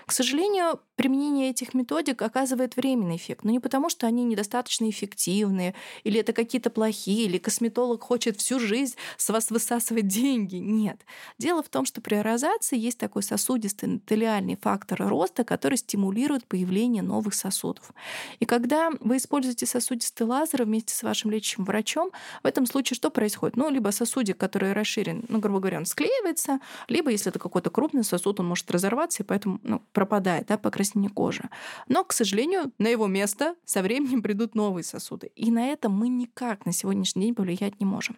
К 0.07 0.13
сожалению, 0.13 0.81
применение 0.97 1.51
этих 1.51 1.75
методик 1.75 2.23
оказывает 2.23 2.77
временный 2.77 3.17
эффект, 3.17 3.45
но 3.45 3.51
не 3.51 3.61
потому, 3.61 3.91
что 3.91 4.07
они 4.07 4.25
недостаточно 4.25 4.89
эффективные, 4.89 5.75
или 6.05 6.21
это 6.21 6.33
какие-то 6.33 6.71
плохие, 6.71 7.27
или 7.27 7.39
косметолог 7.39 8.03
хочет 8.03 8.39
всю 8.39 8.52
всю 8.53 8.61
жизнь 8.61 8.97
с 9.17 9.31
вас 9.31 9.51
высасывать 9.51 10.07
деньги. 10.09 10.57
Нет. 10.57 11.01
Дело 11.39 11.63
в 11.63 11.69
том, 11.69 11.85
что 11.85 12.01
при 12.01 12.17
аэрозации 12.17 12.79
есть 12.79 12.99
такой 12.99 13.23
сосудистый 13.23 13.89
эндотелиальный 13.89 14.59
фактор 14.61 15.09
роста, 15.09 15.45
который 15.45 15.79
стимулирует 15.79 16.47
появление 16.47 17.03
новых 17.03 17.35
сосудов. 17.35 17.93
И 18.41 18.45
когда 18.45 18.91
вы 19.01 19.17
используете 19.17 19.67
сосудистый 19.67 20.27
лазер 20.27 20.65
вместе 20.65 20.95
с 20.95 21.03
вашим 21.03 21.31
лечащим 21.31 21.65
врачом, 21.65 22.11
в 22.43 22.47
этом 22.47 22.67
случае 22.67 22.97
что 22.97 23.11
происходит? 23.11 23.57
Ну, 23.57 23.71
либо 23.71 23.91
сосудик, 23.91 24.37
который 24.37 24.73
расширен, 24.73 25.25
ну, 25.29 25.39
грубо 25.39 25.61
говоря, 25.61 25.79
он 25.79 25.87
склеивается, 25.87 26.61
либо, 26.89 27.11
если 27.11 27.31
это 27.31 27.39
какой-то 27.39 27.71
крупный 27.71 28.05
сосуд, 28.05 28.41
он 28.41 28.47
может 28.49 28.71
разорваться, 28.71 29.23
и 29.23 29.27
поэтому 29.27 29.61
ну, 29.63 29.83
пропадает 29.93 30.47
да, 30.47 30.59
покраснение 30.59 31.11
кожи. 31.11 31.49
Но, 31.89 32.05
к 32.05 32.13
сожалению, 32.13 32.73
на 32.79 32.89
его 32.89 33.07
место 33.07 33.55
со 33.65 33.83
временем 33.83 34.23
придут 34.23 34.55
новые 34.55 34.85
сосуды. 34.85 35.31
И 35.37 35.51
на 35.51 35.69
это 35.69 35.89
мы 35.89 36.09
никак 36.09 36.67
на 36.67 36.73
сегодняшний 36.73 37.23
день 37.23 37.35
повлиять 37.35 37.81
не 37.81 37.87
можем. 37.87 38.17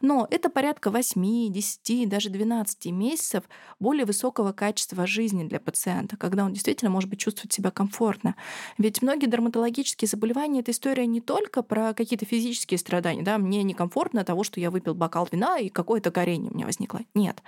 Но 0.00 0.26
это 0.30 0.50
порядка 0.50 0.90
8, 0.90 1.52
10, 1.52 2.08
даже 2.08 2.30
12 2.30 2.86
месяцев 2.86 3.44
более 3.80 4.04
высокого 4.04 4.52
качества 4.52 5.06
жизни 5.06 5.44
для 5.44 5.60
пациента, 5.60 6.16
когда 6.16 6.44
он 6.44 6.52
действительно 6.52 6.90
может 6.90 7.10
быть 7.10 7.20
чувствовать 7.20 7.52
себя 7.52 7.70
комфортно. 7.70 8.36
Ведь 8.78 9.02
многие 9.02 9.26
дерматологические 9.26 10.08
заболевания— 10.08 10.60
это 10.60 10.70
история 10.70 11.06
не 11.06 11.20
только 11.20 11.62
про 11.62 11.94
какие-то 11.94 12.24
физические 12.26 12.78
страдания. 12.78 13.22
Да? 13.22 13.38
Мне 13.38 13.62
некомфортно 13.62 14.20
от 14.20 14.26
того, 14.26 14.44
что 14.44 14.60
я 14.60 14.70
выпил 14.70 14.94
бокал 14.94 15.28
вина 15.30 15.58
и 15.58 15.68
какое-то 15.68 16.10
горение 16.10 16.50
у 16.50 16.54
меня 16.54 16.66
возникло. 16.66 17.00
Нет. 17.14 17.42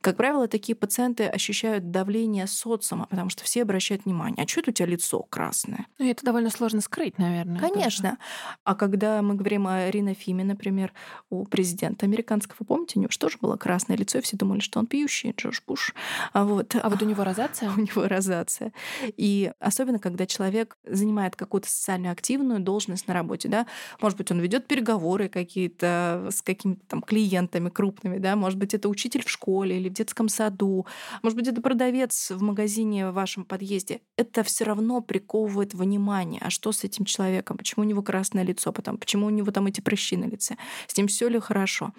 Как 0.00 0.16
правило, 0.16 0.48
такие 0.48 0.76
пациенты 0.76 1.24
ощущают 1.24 1.90
давление 1.90 2.46
социума, 2.46 3.06
потому 3.08 3.30
что 3.30 3.44
все 3.44 3.62
обращают 3.62 4.04
внимание, 4.04 4.44
а 4.44 4.48
что 4.48 4.60
это 4.60 4.70
у 4.70 4.74
тебя 4.74 4.86
лицо 4.86 5.22
красное? 5.30 5.86
Ну, 5.98 6.08
это 6.08 6.24
довольно 6.24 6.50
сложно 6.50 6.80
скрыть, 6.80 7.18
наверное. 7.18 7.60
Конечно. 7.60 8.10
Тоже. 8.10 8.18
А 8.64 8.74
когда 8.74 9.22
мы 9.22 9.34
говорим 9.34 9.66
о 9.66 9.90
ринофиме, 9.90 10.44
например, 10.44 10.92
у 11.30 11.44
президента 11.44 11.71
президента 11.72 12.04
американского, 12.04 12.64
помните, 12.66 12.98
у 12.98 13.00
него 13.00 13.10
же 13.10 13.18
тоже 13.18 13.38
было 13.40 13.56
красное 13.56 13.96
лицо, 13.96 14.18
и 14.18 14.20
все 14.20 14.36
думали, 14.36 14.60
что 14.60 14.78
он 14.78 14.86
пьющий, 14.86 15.34
Джордж 15.34 15.60
Буш. 15.66 15.94
А 16.34 16.44
вот, 16.44 16.76
а 16.80 16.88
вот 16.90 17.02
у 17.02 17.06
него 17.06 17.24
розация? 17.24 17.70
У 17.76 17.80
него 17.80 18.06
розация. 18.06 18.72
И 19.16 19.52
особенно, 19.58 19.98
когда 19.98 20.26
человек 20.26 20.76
занимает 20.84 21.34
какую-то 21.34 21.68
социально 21.70 22.10
активную 22.10 22.60
должность 22.60 23.08
на 23.08 23.14
работе, 23.14 23.48
да, 23.48 23.66
может 24.00 24.18
быть, 24.18 24.30
он 24.30 24.40
ведет 24.40 24.66
переговоры 24.66 25.28
какие-то 25.28 26.28
с 26.30 26.42
какими-то 26.42 26.82
там 26.86 27.00
клиентами 27.00 27.70
крупными, 27.70 28.18
да, 28.18 28.36
может 28.36 28.58
быть, 28.58 28.74
это 28.74 28.88
учитель 28.88 29.24
в 29.24 29.30
школе 29.30 29.78
или 29.78 29.88
в 29.88 29.94
детском 29.94 30.28
саду, 30.28 30.86
может 31.22 31.38
быть, 31.38 31.48
это 31.48 31.62
продавец 31.62 32.30
в 32.30 32.42
магазине 32.42 33.10
в 33.10 33.14
вашем 33.14 33.44
подъезде. 33.44 34.00
Это 34.16 34.42
все 34.42 34.64
равно 34.64 35.00
приковывает 35.00 35.72
внимание. 35.72 36.40
А 36.44 36.50
что 36.50 36.72
с 36.72 36.84
этим 36.84 37.06
человеком? 37.06 37.56
Почему 37.56 37.84
у 37.84 37.88
него 37.88 38.02
красное 38.02 38.44
лицо? 38.44 38.72
Потом, 38.72 38.98
почему 38.98 39.26
у 39.26 39.30
него 39.30 39.50
там 39.50 39.66
эти 39.66 39.80
прыщи 39.80 40.16
на 40.16 40.26
лице? 40.26 40.56
С 40.86 40.96
ним 40.96 41.06
все 41.06 41.28
ли 41.28 41.40
хорошо? 41.40 41.51
Хорошо. 41.52 41.92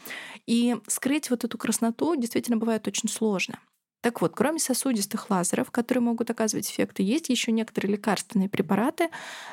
И 0.48 0.76
скрыть 0.88 1.30
вот 1.30 1.44
эту 1.44 1.58
красноту 1.58 2.16
действительно 2.16 2.58
бывает 2.58 2.88
очень 2.88 3.08
сложно. 3.08 3.60
Так 4.02 4.20
вот, 4.20 4.34
кроме 4.36 4.60
сосудистых 4.60 5.30
лазеров, 5.30 5.72
которые 5.72 6.02
могут 6.02 6.30
оказывать 6.30 6.70
эффекты, 6.70 7.04
есть 7.04 7.30
еще 7.30 7.54
некоторые 7.54 7.94
лекарственные 7.94 8.50
препараты, 8.50 9.10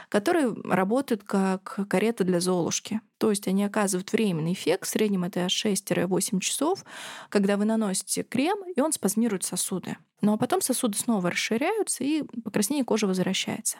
которые 0.08 0.52
работают 0.64 1.22
как 1.22 1.78
карета 1.88 2.24
для 2.24 2.40
Золушки. 2.40 3.00
То 3.18 3.30
есть 3.30 3.46
они 3.46 3.62
оказывают 3.62 4.12
временный 4.12 4.54
эффект, 4.54 4.86
в 4.86 4.88
среднем 4.88 5.22
это 5.22 5.46
6-8 5.46 6.40
часов, 6.40 6.84
когда 7.28 7.56
вы 7.56 7.64
наносите 7.64 8.24
крем, 8.24 8.58
и 8.74 8.80
он 8.80 8.92
спазмирует 8.92 9.44
сосуды. 9.44 9.98
Но 10.20 10.36
потом 10.36 10.60
сосуды 10.62 10.98
снова 10.98 11.30
расширяются, 11.30 12.02
и 12.02 12.22
покраснение 12.42 12.84
кожи 12.84 13.06
возвращается. 13.06 13.78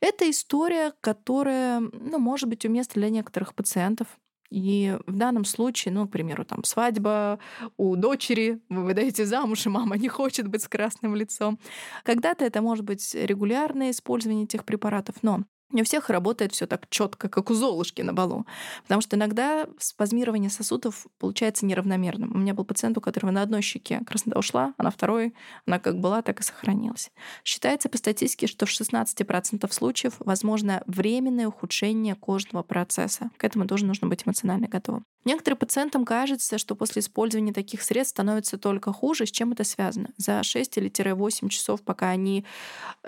Это 0.00 0.28
история, 0.30 0.92
которая 1.00 1.80
ну, 1.80 2.18
может 2.18 2.50
быть 2.50 2.66
уместна 2.66 3.00
для 3.00 3.08
некоторых 3.08 3.54
пациентов. 3.54 4.08
И 4.52 4.98
в 5.06 5.16
данном 5.16 5.44
случае, 5.46 5.94
ну, 5.94 6.06
к 6.06 6.10
примеру, 6.10 6.44
там 6.44 6.62
свадьба 6.64 7.38
у 7.78 7.96
дочери, 7.96 8.60
вы 8.68 8.84
выдаете 8.84 9.24
замуж, 9.24 9.64
и 9.64 9.70
мама 9.70 9.96
не 9.96 10.08
хочет 10.08 10.46
быть 10.46 10.62
с 10.62 10.68
красным 10.68 11.16
лицом. 11.16 11.58
Когда-то 12.04 12.44
это 12.44 12.60
может 12.60 12.84
быть 12.84 13.14
регулярное 13.14 13.90
использование 13.90 14.44
этих 14.44 14.64
препаратов, 14.64 15.16
но 15.22 15.44
не 15.72 15.82
у 15.82 15.84
всех 15.84 16.10
работает 16.10 16.52
все 16.52 16.66
так 16.66 16.88
четко, 16.90 17.28
как 17.28 17.50
у 17.50 17.54
Золушки 17.54 18.02
на 18.02 18.12
балу. 18.12 18.46
Потому 18.82 19.00
что 19.00 19.16
иногда 19.16 19.66
спазмирование 19.78 20.50
сосудов 20.50 21.06
получается 21.18 21.66
неравномерным. 21.66 22.32
У 22.34 22.38
меня 22.38 22.54
был 22.54 22.64
пациент, 22.64 22.98
у 22.98 23.00
которого 23.00 23.30
на 23.30 23.42
одной 23.42 23.62
щеке 23.62 24.00
краснота 24.06 24.38
ушла, 24.38 24.74
а 24.76 24.82
на 24.82 24.90
второй 24.90 25.34
она 25.66 25.78
как 25.78 25.98
была, 25.98 26.22
так 26.22 26.40
и 26.40 26.42
сохранилась. 26.42 27.10
Считается 27.44 27.88
по 27.88 27.98
статистике, 27.98 28.46
что 28.46 28.66
в 28.66 28.70
16% 28.70 29.72
случаев 29.72 30.14
возможно 30.18 30.82
временное 30.86 31.48
ухудшение 31.48 32.14
кожного 32.14 32.62
процесса. 32.62 33.30
К 33.36 33.44
этому 33.44 33.66
тоже 33.66 33.86
нужно 33.86 34.08
быть 34.08 34.22
эмоционально 34.26 34.68
готовым. 34.68 35.04
Некоторым 35.24 35.58
пациентам 35.58 36.04
кажется, 36.04 36.58
что 36.58 36.74
после 36.74 37.00
использования 37.00 37.52
таких 37.52 37.82
средств 37.82 38.12
становится 38.12 38.58
только 38.58 38.92
хуже. 38.92 39.26
С 39.26 39.30
чем 39.30 39.52
это 39.52 39.64
связано? 39.64 40.10
За 40.16 40.42
6 40.42 40.78
или 40.78 41.12
8 41.12 41.48
часов, 41.48 41.82
пока 41.82 42.08
они 42.10 42.44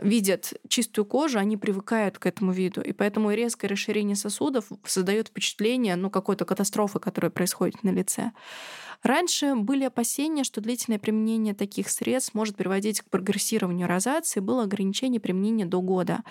видят 0.00 0.54
чистую 0.68 1.04
кожу, 1.04 1.38
они 1.38 1.56
привыкают 1.56 2.18
к 2.18 2.26
этому 2.26 2.52
виду. 2.52 2.80
И 2.80 2.92
поэтому 2.92 3.32
резкое 3.32 3.68
расширение 3.68 4.16
сосудов 4.16 4.66
создает 4.84 5.28
впечатление 5.28 5.96
ну, 5.96 6.10
какой-то 6.10 6.44
катастрофы, 6.44 7.00
которая 7.00 7.30
происходит 7.30 7.82
на 7.82 7.90
лице. 7.90 8.32
Раньше 9.02 9.54
были 9.54 9.84
опасения, 9.84 10.44
что 10.44 10.60
длительное 10.60 10.98
применение 10.98 11.54
таких 11.54 11.88
средств 11.90 12.34
может 12.34 12.56
приводить 12.56 13.00
к 13.00 13.10
прогрессированию 13.10 13.88
розации. 13.88 14.40
Было 14.40 14.64
ограничение 14.64 15.20
применения 15.20 15.66
до 15.66 15.80
года. 15.80 16.22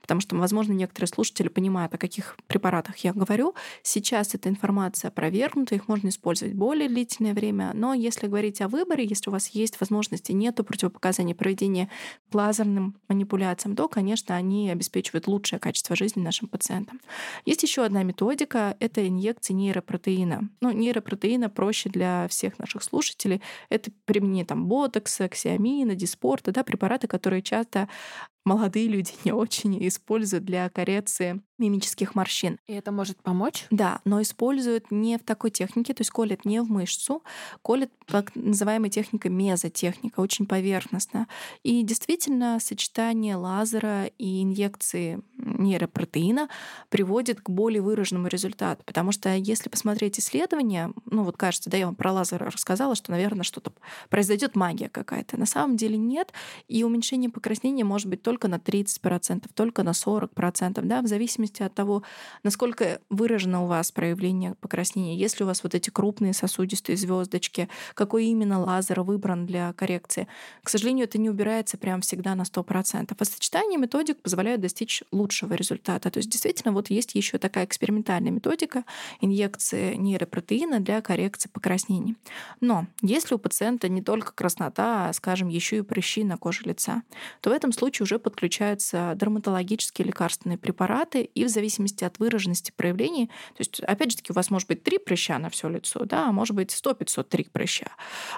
Потому 0.00 0.20
что, 0.20 0.34
возможно, 0.36 0.72
некоторые 0.72 1.06
слушатели 1.06 1.46
понимают, 1.46 1.94
о 1.94 1.98
каких 1.98 2.36
препаратах 2.48 2.96
я 2.98 3.12
говорю. 3.12 3.54
Сейчас 3.82 4.34
эта 4.34 4.48
информация 4.48 5.08
опровергнута, 5.08 5.76
их 5.76 5.86
можно 5.86 6.08
использовать 6.08 6.54
более 6.54 6.88
длительное 6.88 7.32
время. 7.32 7.70
Но 7.74 7.94
если 7.94 8.26
говорить 8.26 8.60
о 8.60 8.66
выборе, 8.66 9.04
если 9.04 9.30
у 9.30 9.32
вас 9.32 9.48
есть 9.50 9.78
возможности, 9.78 10.32
нет 10.32 10.56
противопоказаний 10.56 11.34
проведения 11.34 11.88
лазерным 12.32 12.96
манипуляциям, 13.08 13.76
то, 13.76 13.86
конечно, 13.88 14.34
они 14.34 14.70
обеспечивают 14.70 15.28
лучшее 15.28 15.60
качество 15.60 15.94
жизни 15.94 16.22
нашим 16.22 16.48
пациентам. 16.48 17.00
Есть 17.44 17.62
еще 17.62 17.84
одна 17.84 18.02
методика— 18.02 18.76
это 18.80 19.06
инъекции 19.06 19.52
нейропротеина. 19.52 20.48
Ну, 20.60 20.70
нейропротеина 20.72 21.48
проще 21.48 21.88
для 21.88 22.09
всех 22.28 22.58
наших 22.58 22.82
слушателей, 22.82 23.42
это 23.68 23.90
применение 24.04 24.44
там 24.44 24.66
ботокса, 24.66 25.28
ксиамина, 25.28 25.94
диспорта, 25.94 26.52
да, 26.52 26.62
препараты, 26.64 27.06
которые 27.06 27.42
часто 27.42 27.88
молодые 28.44 28.88
люди 28.88 29.12
не 29.24 29.32
очень 29.32 29.86
используют 29.86 30.44
для 30.44 30.68
коррекции 30.68 31.42
мимических 31.60 32.14
морщин. 32.14 32.58
И 32.66 32.72
это 32.72 32.90
может 32.90 33.22
помочь? 33.22 33.66
Да, 33.70 34.00
но 34.04 34.22
используют 34.22 34.90
не 34.90 35.18
в 35.18 35.22
такой 35.22 35.50
технике, 35.50 35.92
то 35.92 36.00
есть 36.00 36.10
колят 36.10 36.44
не 36.44 36.60
в 36.62 36.70
мышцу, 36.70 37.22
колят 37.62 37.90
так 38.06 38.34
называемой 38.34 38.90
техникой 38.90 39.30
мезотехника, 39.30 40.20
очень 40.20 40.46
поверхностно. 40.46 41.28
И 41.62 41.82
действительно, 41.82 42.58
сочетание 42.60 43.36
лазера 43.36 44.06
и 44.06 44.42
инъекции 44.42 45.20
нейропротеина 45.36 46.48
приводит 46.88 47.40
к 47.40 47.50
более 47.50 47.82
выраженному 47.82 48.28
результату. 48.28 48.82
Потому 48.84 49.12
что 49.12 49.34
если 49.34 49.68
посмотреть 49.68 50.18
исследования, 50.18 50.92
ну 51.04 51.24
вот 51.24 51.36
кажется, 51.36 51.70
да, 51.70 51.76
я 51.76 51.86
вам 51.86 51.94
про 51.94 52.12
лазер 52.12 52.42
рассказала, 52.42 52.94
что, 52.94 53.10
наверное, 53.10 53.44
что-то 53.44 53.72
произойдет 54.08 54.56
магия 54.56 54.88
какая-то. 54.88 55.38
На 55.38 55.46
самом 55.46 55.76
деле 55.76 55.98
нет. 55.98 56.32
И 56.68 56.82
уменьшение 56.82 57.30
покраснения 57.30 57.84
может 57.84 58.08
быть 58.08 58.22
только 58.30 58.46
на 58.46 58.58
30%, 58.58 59.50
только 59.54 59.82
на 59.82 59.90
40%, 59.90 60.80
да, 60.84 61.02
в 61.02 61.08
зависимости 61.08 61.64
от 61.64 61.74
того, 61.74 62.04
насколько 62.44 63.00
выражено 63.10 63.64
у 63.64 63.66
вас 63.66 63.90
проявление 63.90 64.54
покраснения. 64.60 65.16
Если 65.16 65.42
у 65.42 65.48
вас 65.48 65.64
вот 65.64 65.74
эти 65.74 65.90
крупные 65.90 66.32
сосудистые 66.32 66.96
звездочки, 66.96 67.68
какой 67.94 68.26
именно 68.26 68.60
лазер 68.60 69.00
выбран 69.00 69.46
для 69.46 69.72
коррекции. 69.72 70.28
К 70.62 70.68
сожалению, 70.68 71.06
это 71.06 71.18
не 71.18 71.28
убирается 71.28 71.76
прям 71.76 72.02
всегда 72.02 72.36
на 72.36 72.42
100%. 72.42 73.16
А 73.18 73.24
сочетание 73.24 73.80
методик 73.80 74.22
позволяют 74.22 74.60
достичь 74.60 75.02
лучшего 75.10 75.54
результата. 75.54 76.08
То 76.08 76.18
есть 76.18 76.30
действительно 76.30 76.72
вот 76.72 76.88
есть 76.88 77.16
еще 77.16 77.38
такая 77.38 77.64
экспериментальная 77.64 78.30
методика 78.30 78.84
инъекции 79.20 79.96
нейропротеина 79.96 80.78
для 80.78 81.00
коррекции 81.00 81.48
покраснений. 81.48 82.14
Но 82.60 82.86
если 83.02 83.34
у 83.34 83.38
пациента 83.38 83.88
не 83.88 84.02
только 84.02 84.32
краснота, 84.32 85.08
а, 85.08 85.12
скажем, 85.12 85.48
еще 85.48 85.78
и 85.78 85.82
прыщи 85.82 86.22
на 86.22 86.36
коже 86.36 86.62
лица, 86.64 87.02
то 87.40 87.50
в 87.50 87.52
этом 87.52 87.72
случае 87.72 88.04
уже 88.04 88.19
подключаются 88.20 89.14
дерматологические 89.16 90.06
лекарственные 90.06 90.58
препараты, 90.58 91.22
и 91.22 91.44
в 91.44 91.48
зависимости 91.48 92.04
от 92.04 92.18
выраженности 92.18 92.72
проявлений, 92.76 93.26
то 93.26 93.60
есть, 93.60 93.80
опять 93.80 94.12
же 94.12 94.16
таки, 94.18 94.32
у 94.32 94.34
вас 94.34 94.50
может 94.50 94.68
быть 94.68 94.82
три 94.82 94.98
прыща 94.98 95.38
на 95.38 95.50
все 95.50 95.68
лицо, 95.68 96.04
да, 96.04 96.28
а 96.28 96.32
может 96.32 96.54
быть 96.54 96.70
100-503 96.70 97.50
прыща, 97.50 97.90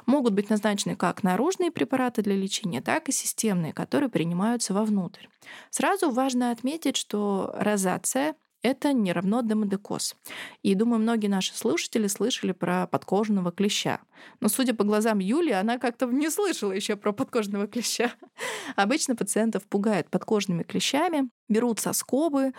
могут 0.07 0.33
быть 0.33 0.51
назначены 0.51 0.97
как 0.97 1.23
наружные 1.23 1.71
препараты 1.71 2.23
для 2.23 2.37
лечения, 2.37 2.81
так 2.81 3.09
и 3.09 3.13
системные, 3.13 3.73
которые 3.73 4.09
принимаются 4.09 4.75
вовнутрь. 4.75 5.27
Сразу 5.71 6.11
важно 6.11 6.51
отметить, 6.51 6.97
что 6.97 7.53
розация 7.57 8.35
это 8.63 8.93
не 8.93 9.13
равно 9.13 9.43
демодекоз. 9.43 10.17
И 10.63 10.75
думаю, 10.75 11.01
многие 11.01 11.27
наши 11.27 11.55
слушатели 11.57 12.07
слышали 12.07 12.53
про 12.53 12.87
подкожного 12.87 13.53
клеща. 13.53 14.01
Но 14.41 14.49
судя 14.49 14.75
по 14.75 14.85
глазам 14.85 15.19
Юли, 15.19 15.51
она 15.51 15.79
как-то 15.79 16.07
не 16.07 16.31
слышала 16.31 16.73
еще 16.73 16.97
про 16.97 17.13
подкожного 17.13 17.67
клеща. 17.67 18.13
Обычно 18.77 19.17
пациентов 19.17 19.65
пугает 19.65 20.11
подкожными 20.11 20.63
клещами, 20.63 21.29
берут 21.53 21.81
соскобы 21.81 22.53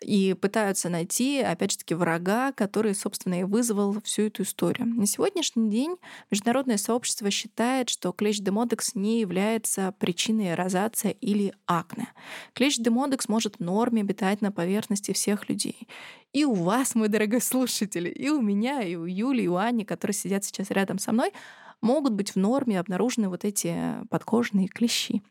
и 0.00 0.34
пытаются 0.34 0.88
найти, 0.88 1.40
опять 1.40 1.72
же 1.72 1.78
таки, 1.78 1.94
врага, 1.94 2.52
который, 2.52 2.94
собственно, 2.94 3.40
и 3.40 3.44
вызвал 3.44 4.00
всю 4.02 4.22
эту 4.22 4.42
историю. 4.42 4.86
На 4.86 5.06
сегодняшний 5.06 5.70
день 5.70 5.96
международное 6.30 6.76
сообщество 6.76 7.30
считает, 7.30 7.88
что 7.88 8.12
клещ 8.12 8.38
демодекс 8.38 8.94
не 8.94 9.20
является 9.20 9.94
причиной 9.98 10.54
розация 10.54 11.12
или 11.12 11.52
акне. 11.66 12.08
Клещ 12.54 12.78
демодекс 12.78 13.28
может 13.28 13.56
в 13.56 13.60
норме 13.60 14.02
обитать 14.02 14.40
на 14.40 14.50
поверхности 14.50 15.12
всех 15.12 15.48
людей. 15.48 15.88
И 16.32 16.44
у 16.44 16.54
вас, 16.54 16.94
мой 16.94 17.08
дорогой 17.08 17.40
слушатель, 17.40 18.12
и 18.14 18.28
у 18.28 18.40
меня, 18.40 18.82
и 18.82 18.96
у 18.96 19.06
Юли, 19.06 19.44
и 19.44 19.48
у 19.48 19.56
Ани, 19.56 19.84
которые 19.84 20.14
сидят 20.14 20.44
сейчас 20.44 20.70
рядом 20.70 20.98
со 20.98 21.12
мной, 21.12 21.32
могут 21.80 22.14
быть 22.14 22.30
в 22.30 22.36
норме 22.36 22.80
обнаружены 22.80 23.28
вот 23.28 23.44
эти 23.44 23.76
подкожные 24.10 24.68
клещи. 24.68 25.22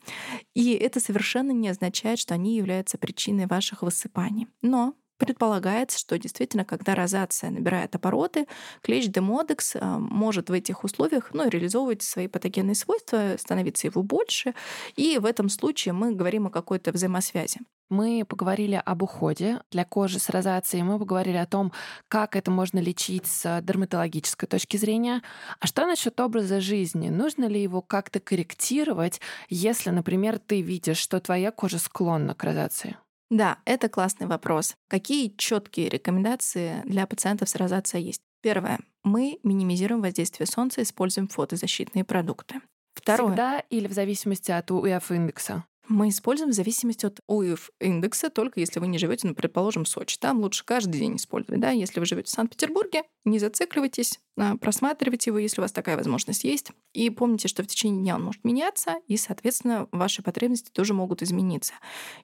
И 0.54 0.74
это 0.74 1.00
совершенно 1.00 1.52
не 1.52 1.70
означает, 1.70 2.20
что 2.20 2.34
они 2.34 2.56
являются 2.56 2.98
причиной 2.98 3.48
ваших 3.48 3.82
высыпаний. 3.82 4.48
Но 4.62 4.96
Предполагается, 5.18 5.98
что 5.98 6.18
действительно, 6.20 6.64
когда 6.64 6.94
розация 6.94 7.50
набирает 7.50 7.96
обороты, 7.96 8.48
клещ 8.82 9.08
демодекс 9.08 9.76
а, 9.76 9.98
может 9.98 10.50
в 10.50 10.54
этих 10.54 10.84
условиях 10.84 11.32
ну, 11.34 11.48
реализовывать 11.50 12.04
свои 12.04 12.28
патогенные 12.28 12.76
свойства, 12.76 13.36
становиться 13.38 13.88
его 13.88 14.04
больше. 14.04 14.54
И 14.96 15.18
в 15.18 15.26
этом 15.26 15.50
случае 15.50 15.94
мы 15.94 16.14
говорим 16.14 16.48
о 16.48 16.52
какой-то 16.52 16.92
взаимосвязи. 16.92 17.62
Мы 17.90 18.26
поговорили 18.28 18.82
об 18.86 19.02
уходе 19.02 19.62
для 19.72 19.86
кожи 19.86 20.20
с 20.20 20.30
розацией, 20.30 20.84
мы 20.84 21.00
поговорили 21.00 21.38
о 21.38 21.46
том, 21.46 21.72
как 22.10 22.36
это 22.36 22.52
можно 22.52 22.80
лечить 22.80 23.26
с 23.26 23.62
дерматологической 23.62 24.48
точки 24.48 24.76
зрения. 24.76 25.22
А 25.60 25.68
что 25.68 25.86
насчет 25.86 26.20
образа 26.20 26.60
жизни? 26.60 27.10
Нужно 27.10 27.46
ли 27.46 27.62
его 27.62 27.82
как-то 27.82 28.20
корректировать, 28.20 29.22
если, 29.50 29.90
например, 29.92 30.38
ты 30.38 30.62
видишь, 30.62 30.98
что 30.98 31.20
твоя 31.22 31.52
кожа 31.52 31.80
склонна 31.80 32.36
к 32.36 32.44
розации? 32.44 32.98
Да, 33.30 33.60
это 33.66 33.90
классный 33.90 34.28
вопрос. 34.28 34.76
Какие 34.88 35.34
четкие 35.38 35.90
рекомендации 35.90 36.82
для 36.86 37.06
пациентов 37.06 37.50
с 37.50 37.56
розацией 37.56 38.06
есть? 38.06 38.22
Первое. 38.42 38.80
Мы 39.04 39.40
минимизируем 39.44 40.02
воздействие 40.02 40.48
солнца, 40.48 40.82
используем 40.82 41.28
фотозащитные 41.28 42.04
продукты. 42.04 42.62
Второе. 42.94 43.30
Всегда 43.30 43.60
или 43.70 43.88
в 43.88 43.94
зависимости 43.94 44.52
от 44.52 44.72
УФ-индекса? 44.72 45.66
Мы 45.90 46.10
используем 46.10 46.52
в 46.52 46.54
зависимости 46.54 47.06
от 47.06 47.22
УИФ 47.28 47.72
индекса, 47.80 48.30
только 48.30 48.60
если 48.60 48.80
вы 48.80 48.88
не 48.88 48.98
живете, 48.98 49.28
ну, 49.28 49.34
предположим, 49.34 49.86
в 49.86 49.88
Сочи. 49.88 50.18
Там 50.20 50.40
лучше 50.40 50.66
каждый 50.66 51.00
день 51.00 51.16
использовать. 51.16 51.62
Да? 51.62 51.72
Если 51.72 52.00
вы 52.00 52.06
живете 52.06 52.28
в 52.28 52.32
Санкт-Петербурге, 52.32 53.04
не 53.24 53.40
зацикливайтесь, 53.40 54.20
а, 54.38 54.58
просматривайте 54.58 55.30
его, 55.30 55.38
если 55.38 55.62
у 55.62 55.64
вас 55.64 55.72
такая 55.72 55.96
возможность 55.96 56.44
есть. 56.44 56.72
И 56.94 57.10
помните, 57.10 57.48
что 57.48 57.64
в 57.64 57.68
течение 57.68 58.02
дня 58.02 58.16
он 58.16 58.24
может 58.24 58.44
меняться, 58.44 58.96
и, 59.08 59.18
соответственно, 59.18 59.88
ваши 59.92 60.22
потребности 60.22 60.70
тоже 60.72 60.94
могут 60.94 61.24
измениться. 61.24 61.74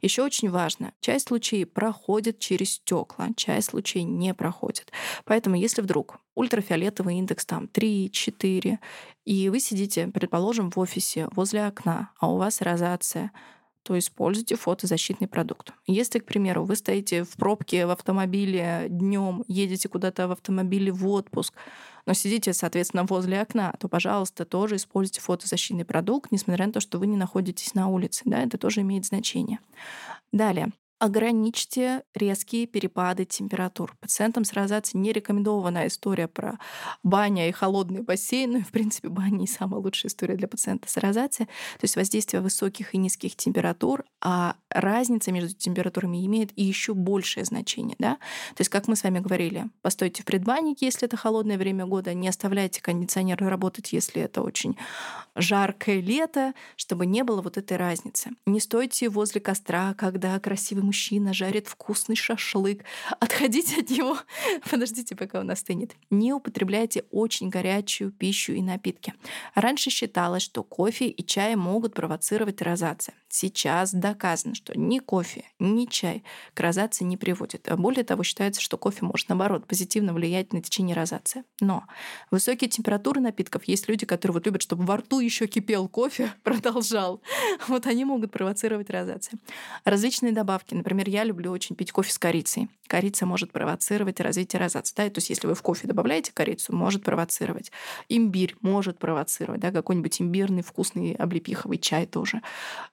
Еще 0.01 0.23
очень 0.23 0.49
важно, 0.49 0.93
часть 0.99 1.27
случаев 1.29 1.71
проходит 1.71 2.39
через 2.39 2.73
стекла, 2.73 3.29
часть 3.35 3.69
случаев 3.69 4.07
не 4.07 4.33
проходит. 4.33 4.91
Поэтому, 5.25 5.55
если 5.55 5.81
вдруг 5.81 6.19
ультрафиолетовый 6.35 7.15
индекс 7.17 7.45
там 7.45 7.69
3-4, 7.71 8.77
и 9.25 9.49
вы 9.49 9.59
сидите, 9.59 10.07
предположим, 10.07 10.69
в 10.69 10.77
офисе 10.77 11.29
возле 11.31 11.65
окна, 11.65 12.11
а 12.19 12.31
у 12.31 12.37
вас 12.37 12.61
розация, 12.61 13.31
то 13.83 13.97
используйте 13.97 14.55
фотозащитный 14.55 15.27
продукт. 15.27 15.73
Если, 15.85 16.19
к 16.19 16.25
примеру, 16.25 16.63
вы 16.63 16.75
стоите 16.75 17.23
в 17.23 17.35
пробке 17.35 17.85
в 17.85 17.91
автомобиле 17.91 18.87
днем, 18.89 19.43
едете 19.47 19.89
куда-то 19.89 20.27
в 20.27 20.31
автомобиле 20.31 20.91
в 20.91 21.07
отпуск, 21.07 21.53
но 22.05 22.13
сидите, 22.13 22.53
соответственно, 22.53 23.03
возле 23.03 23.41
окна, 23.41 23.73
то, 23.79 23.87
пожалуйста, 23.87 24.45
тоже 24.45 24.77
используйте 24.77 25.21
фотозащитный 25.21 25.85
продукт, 25.85 26.31
несмотря 26.31 26.67
на 26.67 26.73
то, 26.73 26.79
что 26.79 26.97
вы 26.99 27.07
не 27.07 27.17
находитесь 27.17 27.75
на 27.75 27.87
улице. 27.87 28.23
Да, 28.25 28.41
это 28.41 28.57
тоже 28.57 28.81
имеет 28.81 29.05
значение. 29.05 29.59
Далее 30.31 30.71
ограничьте 31.03 32.03
резкие 32.15 32.65
перепады 32.65 33.25
температур. 33.25 33.93
Пациентам 33.99 34.45
с 34.45 34.53
розацией 34.53 35.01
не 35.01 35.11
рекомендована 35.11 35.87
история 35.87 36.29
про 36.29 36.59
баня 37.03 37.49
и 37.49 37.51
холодный 37.51 38.01
бассейн. 38.01 38.53
Ну 38.53 38.61
в 38.61 38.71
принципе, 38.71 39.09
баня 39.09 39.35
не 39.35 39.47
самая 39.47 39.81
лучшая 39.81 40.09
история 40.09 40.35
для 40.35 40.47
пациента 40.47 40.89
с 40.89 40.95
розацией. 40.95 41.47
То 41.47 41.83
есть 41.83 41.97
воздействие 41.97 42.39
высоких 42.39 42.95
и 42.95 42.97
низких 42.97 43.35
температур, 43.35 44.05
а 44.21 44.55
разница 44.69 45.33
между 45.33 45.53
температурами 45.53 46.25
имеет 46.25 46.57
и 46.57 46.63
еще 46.63 46.93
большее 46.93 47.43
значение. 47.43 47.97
Да? 47.99 48.15
То 48.55 48.61
есть, 48.61 48.69
как 48.69 48.87
мы 48.87 48.95
с 48.95 49.03
вами 49.03 49.19
говорили, 49.19 49.65
постойте 49.81 50.23
в 50.23 50.25
предбаннике, 50.25 50.85
если 50.85 51.05
это 51.05 51.17
холодное 51.17 51.57
время 51.57 51.85
года, 51.85 52.13
не 52.13 52.29
оставляйте 52.29 52.81
кондиционер 52.81 53.43
работать, 53.43 53.91
если 53.91 54.21
это 54.21 54.41
очень 54.41 54.77
жаркое 55.35 55.99
лето, 55.99 56.53
чтобы 56.77 57.05
не 57.05 57.23
было 57.23 57.41
вот 57.41 57.57
этой 57.57 57.75
разницы. 57.75 58.29
Не 58.45 58.61
стойте 58.61 59.09
возле 59.09 59.41
костра, 59.41 59.93
когда 59.95 60.39
красивый 60.39 60.92
мужчина 60.93 61.33
жарит 61.33 61.67
вкусный 61.67 62.15
шашлык. 62.15 62.83
Отходите 63.19 63.81
от 63.81 63.89
него. 63.89 64.19
Подождите, 64.69 65.15
пока 65.15 65.39
он 65.39 65.49
остынет. 65.49 65.95
Не 66.11 66.33
употребляйте 66.33 67.03
очень 67.09 67.49
горячую 67.49 68.11
пищу 68.11 68.53
и 68.53 68.61
напитки. 68.61 69.15
Раньше 69.55 69.89
считалось, 69.89 70.43
что 70.43 70.63
кофе 70.63 71.07
и 71.07 71.25
чай 71.25 71.55
могут 71.55 71.95
провоцировать 71.95 72.61
розацию. 72.61 73.15
Сейчас 73.35 73.95
доказано, 73.95 74.53
что 74.53 74.77
ни 74.77 74.99
кофе, 74.99 75.45
ни 75.57 75.85
чай 75.85 76.23
к 76.53 76.59
розации 76.59 77.03
не 77.03 77.17
приводят. 77.17 77.67
А 77.67 77.75
более 77.75 78.03
того, 78.03 78.21
считается, 78.21 78.61
что 78.61 78.77
кофе 78.77 79.05
может, 79.05 79.27
наоборот, 79.27 79.65
позитивно 79.65 80.13
влиять 80.13 80.53
на 80.53 80.61
течение 80.61 80.95
розации. 80.95 81.43
Но 81.59 81.83
высокие 82.29 82.69
температуры 82.69 83.21
напитков 83.21 83.63
есть 83.63 83.89
люди, 83.89 84.05
которые 84.05 84.33
вот 84.35 84.45
любят, 84.45 84.61
чтобы 84.61 84.85
во 84.85 84.97
рту 84.97 85.19
еще 85.19 85.47
кипел 85.47 85.87
кофе, 85.87 86.31
продолжал. 86.43 87.23
Вот 87.67 87.87
они 87.87 88.05
могут 88.05 88.31
провоцировать 88.31 88.91
розацию. 88.91 89.39
Различные 89.83 90.31
добавки. 90.31 90.75
Например, 90.75 91.09
я 91.09 91.23
люблю 91.23 91.49
очень 91.49 91.75
пить 91.75 91.91
кофе 91.91 92.11
с 92.11 92.19
корицей. 92.19 92.69
Корица 92.85 93.25
может 93.25 93.51
провоцировать 93.51 94.19
развитие 94.19 94.59
розации. 94.59 94.93
Да? 94.95 95.09
То 95.09 95.17
есть 95.17 95.31
если 95.31 95.47
вы 95.47 95.55
в 95.55 95.63
кофе 95.63 95.87
добавляете 95.87 96.31
корицу, 96.31 96.75
может 96.75 97.03
провоцировать. 97.03 97.71
Имбирь 98.09 98.55
может 98.61 98.99
провоцировать. 98.99 99.59
Да? 99.59 99.71
Какой-нибудь 99.71 100.21
имбирный 100.21 100.61
вкусный 100.61 101.13
облепиховый 101.13 101.79
чай 101.79 102.05
тоже. 102.05 102.43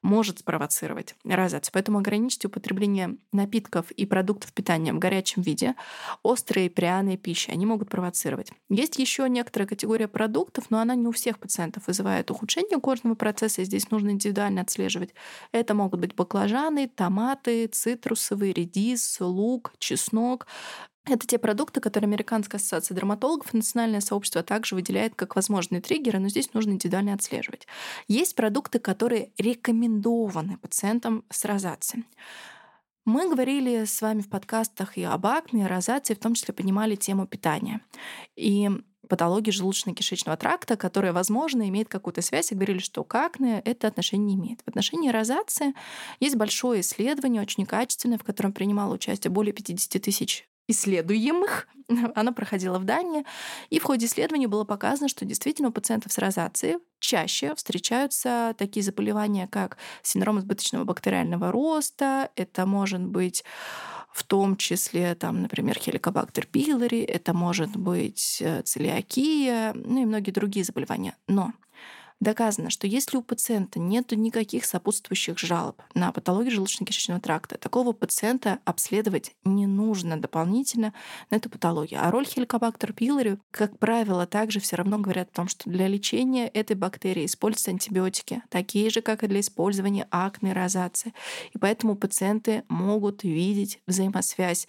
Может 0.01 0.30
может 0.31 0.39
спровоцировать 0.41 1.15
розацию. 1.25 1.73
Поэтому 1.73 1.99
ограничьте 1.99 2.47
употребление 2.47 3.17
напитков 3.33 3.91
и 3.91 4.07
продуктов 4.07 4.53
питания 4.53 4.93
в 4.93 4.99
горячем 4.99 5.43
виде. 5.43 5.75
Острые 6.23 6.71
пряные 6.71 7.17
пищи, 7.17 7.51
они 7.51 7.67
могут 7.67 7.91
провоцировать. 7.91 8.53
Есть 8.69 8.99
еще 8.99 9.29
некоторая 9.29 9.67
категория 9.67 10.07
продуктов, 10.07 10.71
но 10.71 10.79
она 10.79 10.95
не 10.95 11.09
у 11.09 11.11
всех 11.11 11.41
пациентов 11.41 11.89
вызывает 11.89 12.31
ухудшение 12.31 12.81
кожного 12.81 13.17
процесса, 13.17 13.63
и 13.63 13.65
здесь 13.65 13.91
нужно 13.91 14.11
индивидуально 14.11 14.61
отслеживать. 14.61 15.11
Это 15.51 15.75
могут 15.75 16.01
быть 16.01 16.15
баклажаны, 16.15 16.89
томаты, 16.89 17.67
цитрусовый, 17.67 18.53
редис, 18.53 19.19
лук, 19.21 19.73
чеснок. 19.79 20.47
Это 21.11 21.27
те 21.27 21.39
продукты, 21.39 21.81
которые 21.81 22.07
Американская 22.07 22.61
ассоциация 22.61 22.95
дерматологов 22.95 23.53
и 23.53 23.57
национальное 23.57 24.01
сообщество 24.01 24.45
также 24.45 24.77
выделяет 24.77 25.17
как 25.17 25.35
возможные 25.35 25.81
триггеры, 25.81 26.21
но 26.21 26.29
здесь 26.29 26.55
нужно 26.55 26.71
индивидуально 26.71 27.15
отслеживать. 27.15 27.67
Есть 28.07 28.37
продукты, 28.37 28.79
которые 28.79 29.33
рекомендованы 29.37 30.59
пациентам 30.59 31.25
с 31.29 31.45
розацией. 31.45 32.05
Мы 33.05 33.29
говорили 33.29 33.87
с 33.87 34.01
вами 34.03 34.21
в 34.21 34.29
подкастах 34.29 34.97
и 34.97 35.03
об 35.03 35.27
акне, 35.27 35.65
и 35.65 35.67
розации, 35.67 36.15
в 36.15 36.21
том 36.21 36.35
числе 36.35 36.55
поднимали 36.55 36.95
тему 36.95 37.27
питания. 37.27 37.81
И 38.37 38.71
патологии 39.09 39.51
желудочно-кишечного 39.51 40.37
тракта, 40.37 40.77
которая, 40.77 41.13
возможно, 41.13 41.69
имеет 41.69 41.89
какую-то 41.89 42.23
связь, 42.23 42.53
и 42.53 42.55
говорили, 42.55 42.79
что 42.79 43.03
к 43.03 43.13
акне 43.17 43.61
это 43.65 43.89
отношение 43.89 44.37
не 44.37 44.41
имеет. 44.41 44.61
В 44.61 44.69
отношении 44.69 45.11
розации 45.11 45.75
есть 46.21 46.37
большое 46.37 46.83
исследование, 46.83 47.43
очень 47.43 47.67
качественное, 47.67 48.19
в 48.19 48.23
котором 48.23 48.53
принимало 48.53 48.95
участие 48.95 49.33
более 49.33 49.53
50 49.53 50.01
тысяч 50.01 50.47
исследуемых. 50.69 51.69
Она 52.15 52.33
проходила 52.33 52.79
в 52.79 52.85
Дании. 52.85 53.25
И 53.71 53.79
в 53.79 53.85
ходе 53.85 54.07
исследования 54.07 54.49
было 54.49 54.65
показано, 54.65 55.09
что 55.09 55.25
действительно 55.25 55.69
у 55.69 55.73
пациентов 55.73 56.13
с 56.13 56.19
розацией 56.19 56.79
чаще 56.99 57.55
встречаются 57.55 58.55
такие 58.59 58.83
заболевания, 58.83 59.49
как 59.49 59.79
синдром 60.03 60.39
избыточного 60.39 60.85
бактериального 60.85 61.51
роста. 61.51 62.31
Это 62.37 62.67
может 62.67 63.05
быть 63.05 63.45
в 64.13 64.25
том 64.25 64.57
числе, 64.57 65.15
там, 65.15 65.43
например, 65.43 65.79
хеликобактер 65.79 66.47
пилори, 66.47 67.01
это 67.01 67.33
может 67.33 67.77
быть 67.77 68.39
э, 68.41 68.63
целиакия, 68.63 69.73
ну 69.75 70.03
и 70.03 70.05
многие 70.05 70.33
другие 70.33 70.65
заболевания. 70.65 71.17
Но 71.29 71.53
Доказано, 72.21 72.69
что 72.69 72.87
если 72.87 73.17
у 73.17 73.23
пациента 73.23 73.79
нет 73.79 74.13
никаких 74.13 74.67
сопутствующих 74.67 75.39
жалоб 75.39 75.81
на 75.95 76.13
патологию 76.13 76.53
желудочно-кишечного 76.53 77.19
тракта, 77.19 77.57
такого 77.57 77.93
пациента 77.93 78.59
обследовать 78.67 79.33
не 79.45 79.67
нужно 79.67 80.21
дополнительно 80.21 80.93
на 81.31 81.37
эту 81.37 81.49
патологию. 81.49 82.01
А 82.03 82.11
роль 82.11 82.27
хеликобактер 82.27 82.93
пилори, 82.93 83.39
как 83.51 83.79
правило, 83.79 84.27
также 84.27 84.61
все 84.61 84.77
равно 84.77 84.99
говорят 84.99 85.31
о 85.31 85.37
том, 85.37 85.49
что 85.49 85.71
для 85.71 85.89
лечения 85.89 86.47
этой 86.47 86.77
бактерии 86.77 87.25
используются 87.25 87.71
антибиотики, 87.71 88.43
такие 88.51 88.91
же, 88.91 89.01
как 89.01 89.25
и 89.25 89.27
для 89.27 89.41
использования 89.41 90.07
акне 90.11 90.53
розации. 90.53 91.15
И 91.55 91.59
поэтому 91.59 91.97
пациенты 91.97 92.65
могут 92.69 93.23
видеть 93.23 93.81
взаимосвязь 93.87 94.69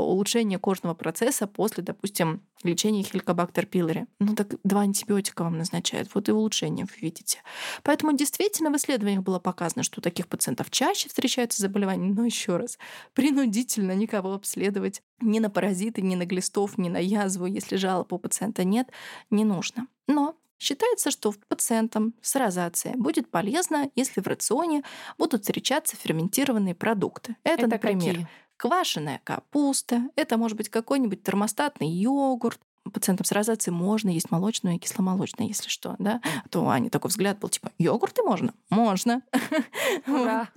улучшения 0.00 0.58
кожного 0.58 0.94
процесса 0.94 1.46
после, 1.46 1.82
допустим, 1.82 2.42
лечения 2.62 3.02
хеликобактер 3.02 3.66
пилори. 3.66 4.06
Ну 4.18 4.34
так 4.34 4.54
два 4.64 4.82
антибиотика 4.82 5.44
вам 5.44 5.58
назначают, 5.58 6.08
вот 6.14 6.28
и 6.28 6.32
улучшение 6.32 6.86
вы 6.86 6.92
видите. 7.00 7.42
Поэтому 7.82 8.16
действительно 8.16 8.70
в 8.70 8.76
исследованиях 8.76 9.22
было 9.22 9.38
показано, 9.38 9.82
что 9.82 10.00
у 10.00 10.02
таких 10.02 10.28
пациентов 10.28 10.70
чаще 10.70 11.08
встречаются 11.08 11.60
заболевания, 11.60 12.12
но 12.12 12.24
еще 12.24 12.56
раз, 12.56 12.78
принудительно 13.14 13.92
никого 13.92 14.32
обследовать 14.34 15.02
ни 15.20 15.38
на 15.38 15.50
паразиты, 15.50 16.02
ни 16.02 16.14
на 16.14 16.24
глистов, 16.24 16.78
ни 16.78 16.88
на 16.88 16.98
язву, 16.98 17.46
если 17.46 17.76
жалоб 17.76 18.12
у 18.12 18.18
пациента 18.18 18.64
нет, 18.64 18.88
не 19.30 19.44
нужно. 19.44 19.86
Но 20.06 20.36
Считается, 20.62 21.10
что 21.10 21.34
пациентам 21.48 22.14
с 22.22 22.36
розацией 22.36 22.94
будет 22.94 23.28
полезно, 23.28 23.90
если 23.96 24.20
в 24.20 24.28
рационе 24.28 24.84
будут 25.18 25.40
встречаться 25.42 25.96
ферментированные 25.96 26.76
продукты. 26.76 27.34
Это, 27.42 27.64
Это 27.64 27.66
например, 27.66 28.14
какие? 28.14 28.28
Квашеная 28.62 29.20
капуста, 29.24 30.08
это 30.14 30.36
может 30.36 30.56
быть 30.56 30.68
какой-нибудь 30.68 31.24
термостатный 31.24 31.88
йогурт, 31.88 32.60
пациентам 32.90 33.24
с 33.24 33.32
розацией 33.32 33.74
можно 33.74 34.10
есть 34.10 34.30
молочную 34.30 34.76
и 34.76 34.78
кисломолочное, 34.78 35.46
если 35.46 35.68
что, 35.68 35.96
да, 35.98 36.20
а 36.44 36.48
то 36.48 36.68
Ани 36.68 36.90
такой 36.90 37.08
взгляд 37.08 37.38
был, 37.38 37.48
типа, 37.48 37.70
йогурты 37.78 38.22
можно? 38.22 38.54
Можно. 38.70 39.22
Ура. 40.06 40.48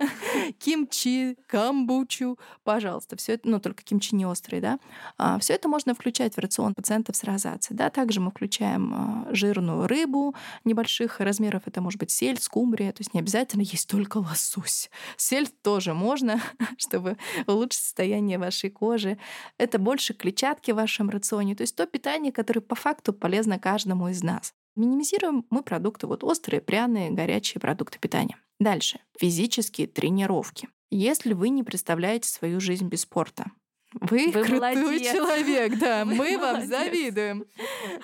Кимчи, 0.58 1.36
камбучу, 1.46 2.38
пожалуйста, 2.64 3.16
все 3.16 3.34
это, 3.34 3.48
ну, 3.48 3.60
только 3.60 3.82
кимчи 3.82 4.14
не 4.14 4.26
острый, 4.26 4.60
да, 4.60 4.78
а, 5.18 5.38
все 5.38 5.54
это 5.54 5.68
можно 5.68 5.94
включать 5.94 6.34
в 6.34 6.38
рацион 6.38 6.74
пациентов 6.74 7.16
с 7.16 7.24
розацией, 7.24 7.76
да, 7.76 7.90
также 7.90 8.20
мы 8.20 8.30
включаем 8.30 8.92
а, 8.94 9.26
жирную 9.30 9.86
рыбу 9.86 10.34
небольших 10.64 11.20
размеров, 11.20 11.62
это 11.66 11.80
может 11.80 12.00
быть 12.00 12.10
сель, 12.10 12.40
скумбрия, 12.40 12.92
то 12.92 13.00
есть 13.00 13.14
не 13.14 13.20
обязательно 13.20 13.62
есть 13.62 13.88
только 13.88 14.18
лосось. 14.18 14.90
Сель 15.16 15.48
тоже 15.48 15.94
можно, 15.94 16.40
чтобы 16.78 17.16
улучшить 17.46 17.82
состояние 17.82 18.38
вашей 18.38 18.70
кожи. 18.70 19.18
Это 19.58 19.78
больше 19.78 20.14
клетчатки 20.14 20.70
в 20.70 20.76
вашем 20.76 21.10
рационе, 21.10 21.54
то 21.54 21.62
есть 21.62 21.76
то 21.76 21.86
питание, 21.86 22.15
питание, 22.16 22.32
которое 22.32 22.60
по 22.60 22.74
факту 22.74 23.12
полезно 23.12 23.58
каждому 23.58 24.08
из 24.08 24.22
нас. 24.22 24.54
Минимизируем 24.74 25.44
мы 25.50 25.62
продукты 25.62 26.06
вот 26.06 26.24
острые, 26.24 26.60
пряные, 26.62 27.10
горячие 27.10 27.60
продукты 27.60 27.98
питания. 27.98 28.38
Дальше. 28.58 29.00
Физические 29.18 29.86
тренировки. 29.86 30.68
Если 30.90 31.34
вы 31.34 31.50
не 31.50 31.62
представляете 31.62 32.28
свою 32.28 32.58
жизнь 32.58 32.88
без 32.88 33.02
спорта, 33.02 33.50
вы, 33.92 34.30
вы 34.32 34.44
крутой 34.44 34.76
молодец. 34.76 35.12
человек, 35.12 35.78
да, 35.78 36.04
вы 36.06 36.14
мы 36.14 36.38
молодец. 36.38 36.40
вам 36.40 36.66
завидуем. 36.66 37.44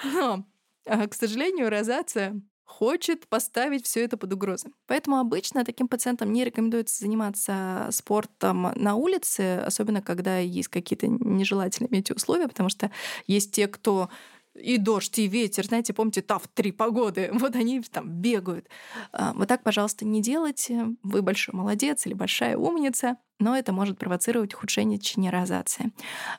Но, 0.05 0.44
а, 0.87 1.07
к 1.07 1.14
сожалению, 1.14 1.70
розация 1.70 2.40
хочет 2.64 3.29
поставить 3.29 3.85
все 3.87 4.05
это 4.05 4.16
под 4.16 4.33
угрозу. 4.33 4.68
Поэтому 4.87 5.18
обычно 5.18 5.64
таким 5.64 5.88
пациентам 5.88 6.33
не 6.33 6.44
рекомендуется 6.44 6.98
заниматься 6.98 7.88
спортом 7.90 8.72
на 8.75 8.94
улице, 8.94 9.59
особенно 9.64 10.03
когда 10.03 10.38
есть 10.38 10.68
какие-то 10.68 11.07
нежелательные 11.07 11.90
метеоусловия, 11.90 12.48
потому 12.48 12.68
что 12.68 12.90
есть 13.27 13.53
те, 13.53 13.68
кто 13.68 14.09
и 14.55 14.79
дождь, 14.79 15.19
и 15.19 15.27
ветер, 15.27 15.65
знаете, 15.65 15.93
помните, 15.93 16.23
ТАВ 16.23 16.49
три 16.55 16.73
погоды, 16.73 17.31
вот 17.35 17.57
они 17.57 17.81
там 17.83 18.09
бегают. 18.09 18.69
А, 19.12 19.33
вот 19.35 19.49
так, 19.49 19.62
пожалуйста, 19.62 20.05
не 20.05 20.23
делайте. 20.23 20.88
Вы 21.03 21.23
большой 21.23 21.55
молодец 21.55 22.07
или 22.07 22.15
большая 22.15 22.57
умница 22.57 23.17
но 23.38 23.57
это 23.57 23.73
может 23.73 23.99
провоцировать 23.99 24.55
ухудшение 24.55 25.01
течения 25.01 25.33
розации. 25.33 25.91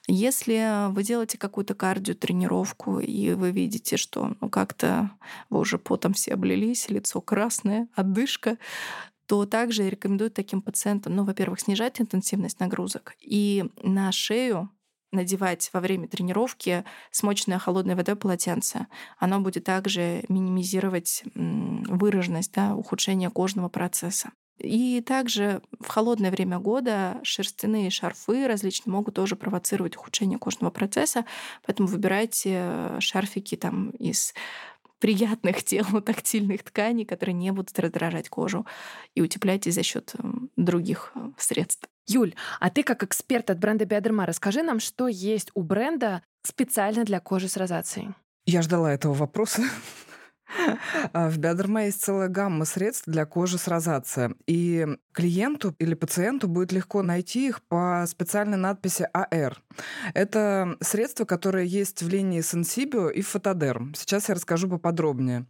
Если 0.08 0.90
вы 0.92 1.04
делаете 1.04 1.38
какую-то 1.38 1.76
кардиотренировку, 1.76 3.00
и 3.00 3.34
вы 3.34 3.52
видите, 3.52 3.98
что 3.98 4.38
ну, 4.40 4.50
как-то 4.50 5.12
вы 5.50 5.60
уже 5.60 5.78
потом 5.78 6.14
все 6.14 6.34
облились, 6.34 6.90
лицо 6.90 7.20
красное, 7.20 7.90
отдышка, 7.94 8.58
то 9.26 9.46
также 9.46 9.90
рекомендуют 9.90 10.34
таким 10.34 10.62
пациентам, 10.62 11.16
ну, 11.16 11.24
во-первых, 11.26 11.60
снижать 11.60 12.00
интенсивность 12.00 12.60
нагрузок 12.60 13.16
и 13.20 13.66
на 13.82 14.12
шею 14.12 14.70
надевать 15.14 15.70
во 15.74 15.80
время 15.80 16.08
тренировки 16.08 16.84
смоченное 17.12 17.60
холодной 17.60 17.96
водой 17.96 18.16
полотенце. 18.16 18.88
Оно 19.20 19.40
будет 19.40 19.64
также 19.64 20.24
минимизировать 20.30 21.24
выраженность, 21.36 22.52
да, 22.54 22.76
ухудшение 22.76 23.30
кожного 23.30 23.70
процесса. 23.70 24.32
И 24.60 25.02
также 25.02 25.62
в 25.80 25.88
холодное 25.88 26.32
время 26.32 26.60
года 26.60 27.20
шерстяные 27.24 27.90
шарфы 27.90 28.48
различные 28.48 28.94
могут 28.94 29.16
тоже 29.16 29.36
провоцировать 29.36 29.98
ухудшение 29.98 30.38
кожного 30.38 30.72
процесса, 30.72 31.26
поэтому 31.66 31.88
выбирайте 31.88 32.96
шарфики 33.00 33.56
там 33.56 33.90
из 33.92 34.34
приятных 35.00 35.64
телу 35.66 36.02
тактильных 36.02 36.64
тканей, 36.64 37.06
которые 37.06 37.34
не 37.34 37.52
будут 37.52 37.78
раздражать 37.78 38.30
кожу, 38.30 38.66
и 39.16 39.22
утепляйте 39.22 39.70
за 39.72 39.84
счет 39.84 40.16
других 40.56 41.12
э, 41.16 41.32
средств. 41.38 41.90
Юль, 42.08 42.36
а 42.60 42.70
ты 42.70 42.84
как 42.84 43.04
эксперт 43.04 43.50
от 43.50 43.60
бренда 43.60 43.86
Биодерма, 43.86 44.26
расскажи 44.26 44.62
нам, 44.62 44.80
что 44.80 45.08
есть 45.08 45.52
у 45.54 45.64
бренда 45.64 46.22
специально 46.44 47.06
для 47.06 47.20
кожи 47.20 47.48
с 47.48 47.58
розацией. 47.58 48.10
Я 48.46 48.62
ждала 48.62 48.94
этого 48.94 49.14
вопроса. 49.14 49.62
А, 51.14 51.30
в 51.30 51.38
Биодерма 51.38 51.86
есть 51.86 52.04
целая 52.04 52.28
гамма 52.28 52.66
средств 52.66 53.06
для 53.08 53.26
кожи 53.26 53.58
с 53.58 53.68
розацией. 53.68 54.36
И 54.46 54.88
клиенту 55.12 55.76
или 55.80 55.94
пациенту 55.96 56.48
будет 56.48 56.72
легко 56.72 57.02
найти 57.02 57.48
их 57.48 57.64
по 57.64 58.06
специальной 58.08 58.58
надписи 58.58 59.08
АР. 59.14 59.62
Это 60.14 60.78
средства, 60.82 61.26
которые 61.26 61.68
есть 61.68 62.04
в 62.04 62.10
линии 62.10 62.42
Sensibio 62.42 63.12
и 63.12 63.22
Фотодерм. 63.22 63.96
Сейчас 63.96 64.30
я 64.30 64.36
расскажу 64.36 64.70
поподробнее. 64.70 65.46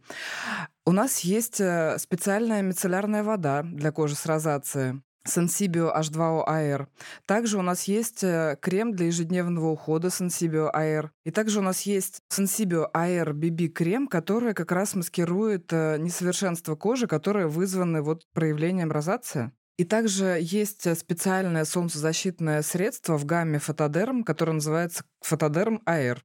У 0.86 0.92
нас 0.92 1.20
есть 1.20 1.60
э, 1.60 1.98
специальная 1.98 2.62
мицеллярная 2.62 3.22
вода 3.22 3.62
для 3.62 3.90
кожи 3.90 4.14
с 4.14 4.26
розацией. 4.26 5.02
Sensibio 5.26 5.94
H2O 5.94 6.46
AR. 6.46 6.86
Также 7.26 7.58
у 7.58 7.62
нас 7.62 7.84
есть 7.84 8.22
э, 8.22 8.56
крем 8.60 8.94
для 8.94 9.06
ежедневного 9.06 9.68
ухода 9.70 10.08
Sensibio 10.08 10.70
AR. 10.74 11.10
И 11.24 11.30
также 11.30 11.60
у 11.60 11.62
нас 11.62 11.82
есть 11.82 12.20
Sensibio 12.30 12.90
AR 12.92 13.32
BB 13.32 13.68
крем, 13.68 14.06
который 14.06 14.54
как 14.54 14.70
раз 14.72 14.94
маскирует 14.94 15.72
э, 15.72 15.96
несовершенство 15.98 16.76
кожи, 16.76 17.06
которые 17.06 17.46
вызваны 17.46 18.02
вот 18.02 18.24
проявлением 18.32 18.92
розации. 18.92 19.50
И 19.76 19.84
также 19.84 20.38
есть 20.40 20.86
э, 20.86 20.94
специальное 20.94 21.64
солнцезащитное 21.64 22.62
средство 22.62 23.16
в 23.16 23.24
гамме 23.24 23.58
Фотодерм, 23.58 24.24
которое 24.24 24.52
называется 24.52 25.04
Фотодерм 25.22 25.82
AR. 25.86 26.18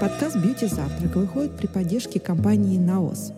Подкаст 0.00 0.36
«Бьюти 0.36 0.66
Завтрак» 0.66 1.14
выходит 1.16 1.56
при 1.56 1.66
поддержке 1.66 2.20
компании 2.20 2.78
«Наос». 2.78 3.32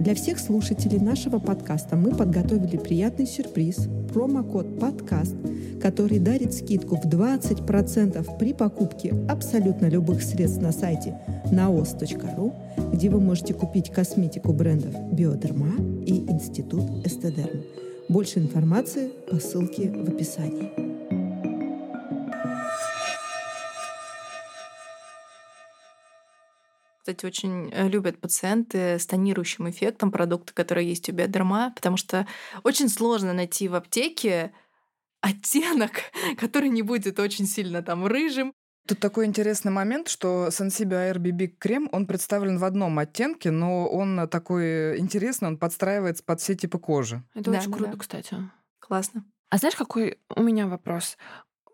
Для 0.00 0.14
всех 0.14 0.38
слушателей 0.38 0.98
нашего 0.98 1.38
подкаста 1.38 1.94
мы 1.94 2.16
подготовили 2.16 2.78
приятный 2.78 3.26
сюрприз– 3.26 3.86
промокод 4.14 4.80
«Подкаст», 4.80 5.36
который 5.78 6.18
дарит 6.18 6.54
скидку 6.54 6.96
в 6.96 7.04
20% 7.04 8.38
при 8.38 8.54
покупке 8.54 9.14
абсолютно 9.28 9.90
любых 9.90 10.22
средств 10.22 10.62
на 10.62 10.72
сайте 10.72 11.20
naos.ru, 11.52 12.54
где 12.94 13.10
вы 13.10 13.20
можете 13.20 13.52
купить 13.52 13.90
косметику 13.90 14.54
брендов 14.54 14.94
Биодерма 15.12 15.74
и 16.06 16.24
Институт 16.30 17.06
Эстедерм. 17.06 17.60
Больше 18.08 18.38
информации 18.38 19.10
по 19.30 19.36
ссылке 19.36 19.90
в 19.90 20.08
описании. 20.08 20.89
Кстати, 27.10 27.26
очень 27.26 27.70
э, 27.72 27.88
любят 27.88 28.20
пациенты 28.20 28.98
с 28.98 29.06
тонирующим 29.06 29.68
эффектом 29.68 30.12
продукты, 30.12 30.52
которые 30.54 30.88
есть 30.88 31.08
у 31.08 31.12
биодерма, 31.12 31.72
потому 31.74 31.96
что 31.96 32.24
очень 32.62 32.88
сложно 32.88 33.32
найти 33.32 33.66
в 33.66 33.74
аптеке 33.74 34.52
оттенок, 35.20 35.90
который 36.38 36.68
не 36.68 36.82
будет 36.82 37.18
очень 37.18 37.46
сильно 37.46 37.82
там 37.82 38.06
рыжим. 38.06 38.52
Тут 38.86 39.00
такой 39.00 39.26
интересный 39.26 39.72
момент, 39.72 40.08
что 40.08 40.48
Sensibio 40.48 41.12
RBB 41.12 41.48
крем, 41.58 41.88
он 41.90 42.06
представлен 42.06 42.58
в 42.58 42.64
одном 42.64 42.98
оттенке, 43.00 43.50
но 43.50 43.88
он 43.88 44.28
такой 44.28 44.98
интересный, 44.98 45.48
он 45.48 45.58
подстраивается 45.58 46.22
под 46.22 46.40
все 46.40 46.54
типы 46.54 46.78
кожи. 46.78 47.24
Это 47.34 47.50
да, 47.50 47.58
очень 47.58 47.72
круто, 47.72 47.92
да. 47.92 47.98
кстати. 47.98 48.36
Классно. 48.78 49.24
А 49.50 49.58
знаешь, 49.58 49.74
какой 49.74 50.18
у 50.36 50.42
меня 50.42 50.68
вопрос? 50.68 51.18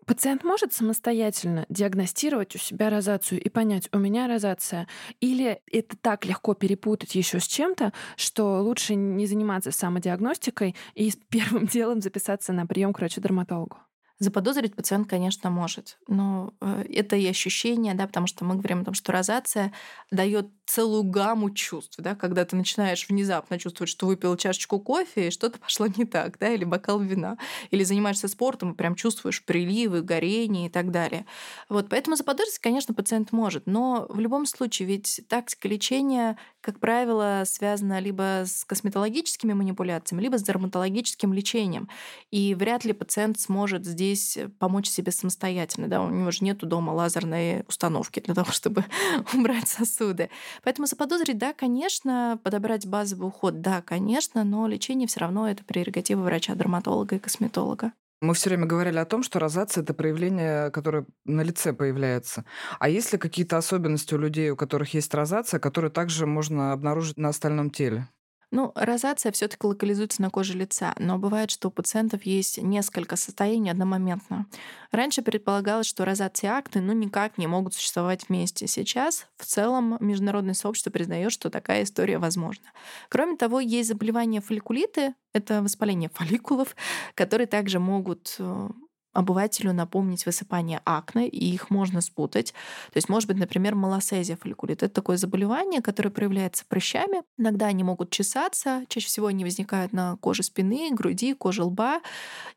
Пациент 0.07 0.45
может 0.45 0.71
самостоятельно 0.71 1.65
диагностировать 1.67 2.55
у 2.55 2.57
себя 2.57 2.89
розацию 2.89 3.41
и 3.41 3.49
понять, 3.49 3.89
у 3.91 3.97
меня 3.97 4.29
розация, 4.29 4.87
или 5.19 5.61
это 5.69 5.97
так 5.97 6.25
легко 6.25 6.53
перепутать 6.53 7.13
еще 7.13 7.41
с 7.41 7.45
чем-то, 7.45 7.91
что 8.15 8.61
лучше 8.61 8.95
не 8.95 9.27
заниматься 9.27 9.71
самодиагностикой 9.71 10.77
и 10.95 11.11
первым 11.29 11.65
делом 11.67 11.99
записаться 12.01 12.53
на 12.53 12.65
прием 12.65 12.93
к 12.93 12.99
врачу-дерматологу? 12.99 13.79
Заподозрить 14.19 14.75
пациент, 14.75 15.07
конечно, 15.07 15.51
может, 15.51 15.99
но 16.07 16.51
э, 16.59 16.85
это 16.89 17.15
и 17.15 17.27
ощущение, 17.27 17.93
да, 17.93 18.07
потому 18.07 18.25
что 18.25 18.45
мы 18.45 18.55
говорим 18.55 18.81
о 18.81 18.85
том, 18.85 18.95
что 18.95 19.11
розация 19.11 19.73
дает 20.09 20.47
целую 20.65 21.03
гамму 21.03 21.51
чувств, 21.51 21.97
да, 21.99 22.15
когда 22.15 22.43
ты 22.43 22.55
начинаешь 22.55 23.07
внезапно 23.07 23.59
чувствовать, 23.59 23.91
что 23.91 24.07
выпил 24.07 24.35
чашечку 24.35 24.79
кофе, 24.79 25.27
и 25.27 25.31
что-то 25.31 25.59
пошло 25.59 25.85
не 25.85 26.05
так, 26.05 26.39
да, 26.39 26.49
или 26.49 26.63
бокал 26.63 26.99
вина, 26.99 27.37
или 27.69 27.83
занимаешься 27.83 28.27
спортом, 28.27 28.71
и 28.71 28.75
прям 28.75 28.95
чувствуешь 28.95 29.45
приливы, 29.45 30.01
горение 30.01 30.65
и 30.65 30.69
так 30.69 30.89
далее. 30.89 31.27
Вот, 31.69 31.87
поэтому 31.87 32.15
заподозрить, 32.15 32.57
конечно, 32.57 32.95
пациент 32.95 33.31
может, 33.31 33.67
но 33.67 34.07
в 34.09 34.19
любом 34.19 34.47
случае 34.47 34.87
ведь 34.87 35.21
тактика 35.29 35.67
лечения, 35.67 36.39
как 36.61 36.79
правило, 36.79 37.43
связана 37.45 37.99
либо 37.99 38.45
с 38.47 38.65
косметологическими 38.65 39.53
манипуляциями, 39.53 40.23
либо 40.23 40.39
с 40.39 40.43
дерматологическим 40.43 41.33
лечением, 41.33 41.87
и 42.31 42.55
вряд 42.55 42.83
ли 42.83 42.93
пациент 42.93 43.39
сможет 43.39 43.85
здесь 43.85 44.06
здесь 44.07 44.37
э, 44.37 44.49
помочь 44.49 44.89
себе 44.89 45.11
самостоятельно. 45.11 45.87
Да? 45.87 46.01
У 46.01 46.09
него 46.09 46.31
же 46.31 46.43
нету 46.43 46.65
дома 46.65 46.91
лазерной 46.91 47.63
установки 47.67 48.19
для 48.19 48.33
того, 48.33 48.51
чтобы 48.51 48.85
убрать 49.33 49.67
сосуды. 49.67 50.29
Поэтому 50.63 50.87
заподозрить, 50.87 51.37
да, 51.37 51.53
конечно, 51.53 52.39
подобрать 52.43 52.85
базовый 52.85 53.27
уход, 53.27 53.61
да, 53.61 53.81
конечно, 53.81 54.43
но 54.43 54.67
лечение 54.67 55.07
все 55.07 55.19
равно 55.19 55.49
это 55.49 55.63
прерогатива 55.63 56.21
врача-дерматолога 56.21 57.15
и 57.15 57.19
косметолога. 57.19 57.91
Мы 58.19 58.33
все 58.33 58.49
время 58.49 58.65
говорили 58.65 58.97
о 58.97 59.05
том, 59.05 59.21
что 59.21 59.37
розация 59.37 59.83
это 59.83 59.93
проявление, 59.93 60.71
которое 60.71 61.05
на 61.25 61.41
лице 61.41 61.71
появляется. 61.71 62.45
А 62.79 62.89
есть 62.89 63.11
ли 63.13 63.19
какие-то 63.19 63.57
особенности 63.57 64.15
у 64.15 64.17
людей, 64.17 64.49
у 64.49 64.55
которых 64.55 64.95
есть 64.95 65.13
розация, 65.13 65.59
которые 65.59 65.91
также 65.91 66.25
можно 66.25 66.71
обнаружить 66.71 67.17
на 67.17 67.29
остальном 67.29 67.69
теле? 67.69 68.07
Ну, 68.49 68.71
розация 68.75 69.31
все 69.33 69.49
таки 69.49 69.67
локализуется 69.67 70.21
на 70.21 70.29
коже 70.29 70.53
лица, 70.53 70.95
но 70.99 71.17
бывает, 71.17 71.51
что 71.51 71.67
у 71.67 71.71
пациентов 71.71 72.23
есть 72.23 72.57
несколько 72.61 73.17
состояний 73.17 73.69
одномоментно. 73.69 74.45
Раньше 74.91 75.21
предполагалось, 75.21 75.87
что 75.87 76.05
розация 76.05 76.51
и 76.51 76.53
акне 76.53 76.81
ну, 76.81 76.93
никак 76.93 77.37
не 77.37 77.45
могут 77.45 77.73
существовать 77.73 78.29
вместе. 78.29 78.67
Сейчас 78.67 79.27
в 79.35 79.45
целом 79.45 79.97
международное 79.99 80.53
сообщество 80.53 80.91
признает, 80.91 81.33
что 81.33 81.49
такая 81.49 81.83
история 81.83 82.19
возможна. 82.19 82.65
Кроме 83.09 83.35
того, 83.35 83.59
есть 83.59 83.89
заболевания 83.89 84.39
фолликулиты, 84.39 85.13
это 85.33 85.61
воспаление 85.61 86.09
фолликулов, 86.13 86.75
которые 87.15 87.47
также 87.47 87.79
могут 87.79 88.37
э, 88.39 88.69
обывателю 89.17 89.73
напомнить 89.73 90.25
высыпание 90.25 90.79
акне, 90.85 91.27
и 91.27 91.53
их 91.53 91.71
можно 91.71 92.01
спутать. 92.01 92.53
То 92.93 92.97
есть, 92.97 93.09
может 93.09 93.27
быть, 93.27 93.37
например, 93.37 93.73
малосезия 93.73 94.37
фолликулит. 94.37 94.83
Это 94.83 94.93
такое 94.93 95.17
заболевание, 95.17 95.81
которое 95.81 96.11
проявляется 96.11 96.65
прыщами. 96.67 97.23
Иногда 97.37 97.65
они 97.65 97.83
могут 97.83 98.11
чесаться, 98.11 98.83
чаще 98.89 99.07
всего 99.07 99.27
они 99.27 99.43
возникают 99.43 99.91
на 99.91 100.17
коже 100.17 100.43
спины, 100.43 100.89
груди, 100.91 101.33
коже 101.33 101.63
лба. 101.63 102.01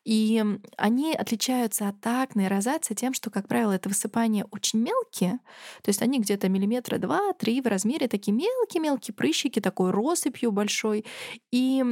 И 0.05 0.45
они 0.77 1.15
отличаются 1.15 1.89
от 1.89 2.07
акне 2.07 2.45
и 2.45 2.49
розации 2.49 2.95
тем, 2.95 3.15
что, 3.15 3.31
как 3.31 3.49
правило, 3.49 3.73
это 3.73 3.89
высыпания 3.89 4.47
очень 4.51 4.81
мелкие, 4.81 5.41
то 5.83 5.89
есть 5.89 6.03
они 6.03 6.21
где-то 6.21 6.49
миллиметра 6.49 6.99
два-три 6.99 7.61
в 7.61 7.67
размере, 7.67 8.09
такие 8.09 8.33
мелкие-мелкие 8.33 9.15
прыщики, 9.15 9.61
такой 9.61 9.91
россыпью 9.91 10.53
большой. 10.53 11.05
И 11.51 11.85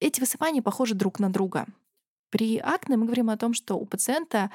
эти 0.00 0.20
высыпания 0.20 0.62
похожи 0.62 0.94
друг 0.94 1.18
на 1.18 1.32
друга. 1.32 1.66
При 2.30 2.58
акне 2.58 2.96
мы 2.96 3.06
говорим 3.06 3.30
о 3.30 3.36
том, 3.36 3.54
что 3.54 3.74
у 3.74 3.86
пациента 3.86 4.50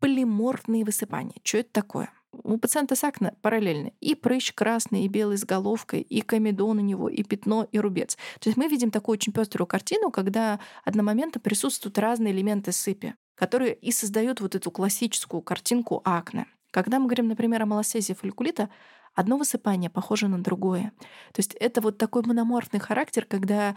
полиморфные 0.00 0.84
высыпания. 0.84 1.36
Что 1.44 1.58
это 1.58 1.72
такое? 1.72 2.12
У 2.32 2.56
пациента 2.56 2.96
с 2.96 3.04
акне 3.04 3.34
параллельно 3.42 3.92
и 4.00 4.14
прыщ 4.14 4.54
красный, 4.54 5.04
и 5.04 5.08
белый 5.08 5.36
с 5.36 5.44
головкой, 5.44 6.00
и 6.00 6.22
комедон 6.22 6.78
у 6.78 6.80
него, 6.80 7.08
и 7.08 7.22
пятно, 7.22 7.68
и 7.70 7.78
рубец. 7.78 8.16
То 8.40 8.48
есть 8.48 8.56
мы 8.56 8.68
видим 8.68 8.90
такую 8.90 9.14
очень 9.14 9.32
пеструю 9.32 9.66
картину, 9.66 10.10
когда 10.10 10.58
одномоментно 10.84 11.40
присутствуют 11.40 11.98
разные 11.98 12.32
элементы 12.32 12.72
сыпи, 12.72 13.14
которые 13.34 13.74
и 13.74 13.92
создают 13.92 14.40
вот 14.40 14.54
эту 14.54 14.70
классическую 14.70 15.42
картинку 15.42 16.00
акне. 16.04 16.46
Когда 16.70 16.98
мы 16.98 17.04
говорим, 17.04 17.28
например, 17.28 17.62
о 17.62 17.66
малосезии 17.66 18.14
фолликулита, 18.14 18.70
одно 19.14 19.36
высыпание 19.36 19.90
похоже 19.90 20.28
на 20.28 20.42
другое. 20.42 20.92
То 21.32 21.40
есть 21.40 21.54
это 21.54 21.82
вот 21.82 21.98
такой 21.98 22.22
мономорфный 22.24 22.80
характер, 22.80 23.26
когда 23.26 23.76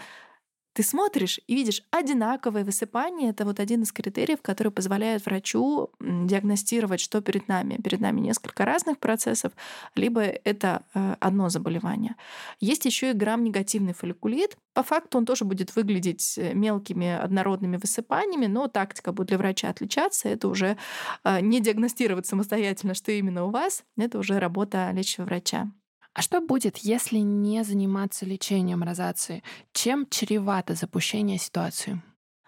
ты 0.76 0.84
смотришь 0.84 1.40
и 1.48 1.56
видишь 1.56 1.84
одинаковое 1.90 2.66
высыпание. 2.66 3.30
Это 3.30 3.46
вот 3.46 3.62
один 3.62 3.84
из 3.84 3.94
критериев, 3.94 4.42
который 4.42 4.74
позволяет 4.74 5.26
врачу 5.26 5.90
диагностировать, 6.02 7.00
что 7.00 7.22
перед 7.22 7.48
нами. 7.48 7.78
Перед 7.82 8.02
нами 8.02 8.20
несколько 8.20 8.66
разных 8.66 9.00
процессов, 9.00 9.54
либо 9.96 10.20
это 10.20 10.84
э, 10.94 11.16
одно 11.22 11.48
заболевание. 11.48 12.16
Есть 12.60 12.84
еще 12.84 13.12
и 13.12 13.14
грамм-негативный 13.14 13.94
фолликулит. 13.94 14.58
По 14.74 14.84
факту 14.84 15.18
он 15.18 15.26
тоже 15.26 15.46
будет 15.46 15.74
выглядеть 15.78 16.38
э, 16.38 16.54
мелкими 16.54 17.10
однородными 17.10 17.78
высыпаниями, 17.78 18.48
но 18.48 18.68
тактика 18.68 19.14
будет 19.14 19.28
для 19.28 19.38
врача 19.38 19.70
отличаться. 19.70 20.28
Это 20.28 20.50
уже 20.50 20.76
э, 21.24 21.40
не 21.40 21.62
диагностировать 21.62 22.26
самостоятельно, 22.26 22.96
что 22.96 23.14
именно 23.14 23.46
у 23.46 23.50
вас. 23.50 23.86
Это 23.96 24.20
уже 24.20 24.40
работа 24.40 24.92
лечащего 24.92 25.24
врача. 25.24 25.72
А 26.16 26.22
что 26.22 26.40
будет, 26.40 26.78
если 26.78 27.18
не 27.18 27.64
заниматься 27.66 28.26
лечением 28.26 28.84
розации? 28.84 29.44
Чем 29.74 30.08
чревато 30.10 30.74
запущение 30.74 31.38
ситуации? 31.38 32.02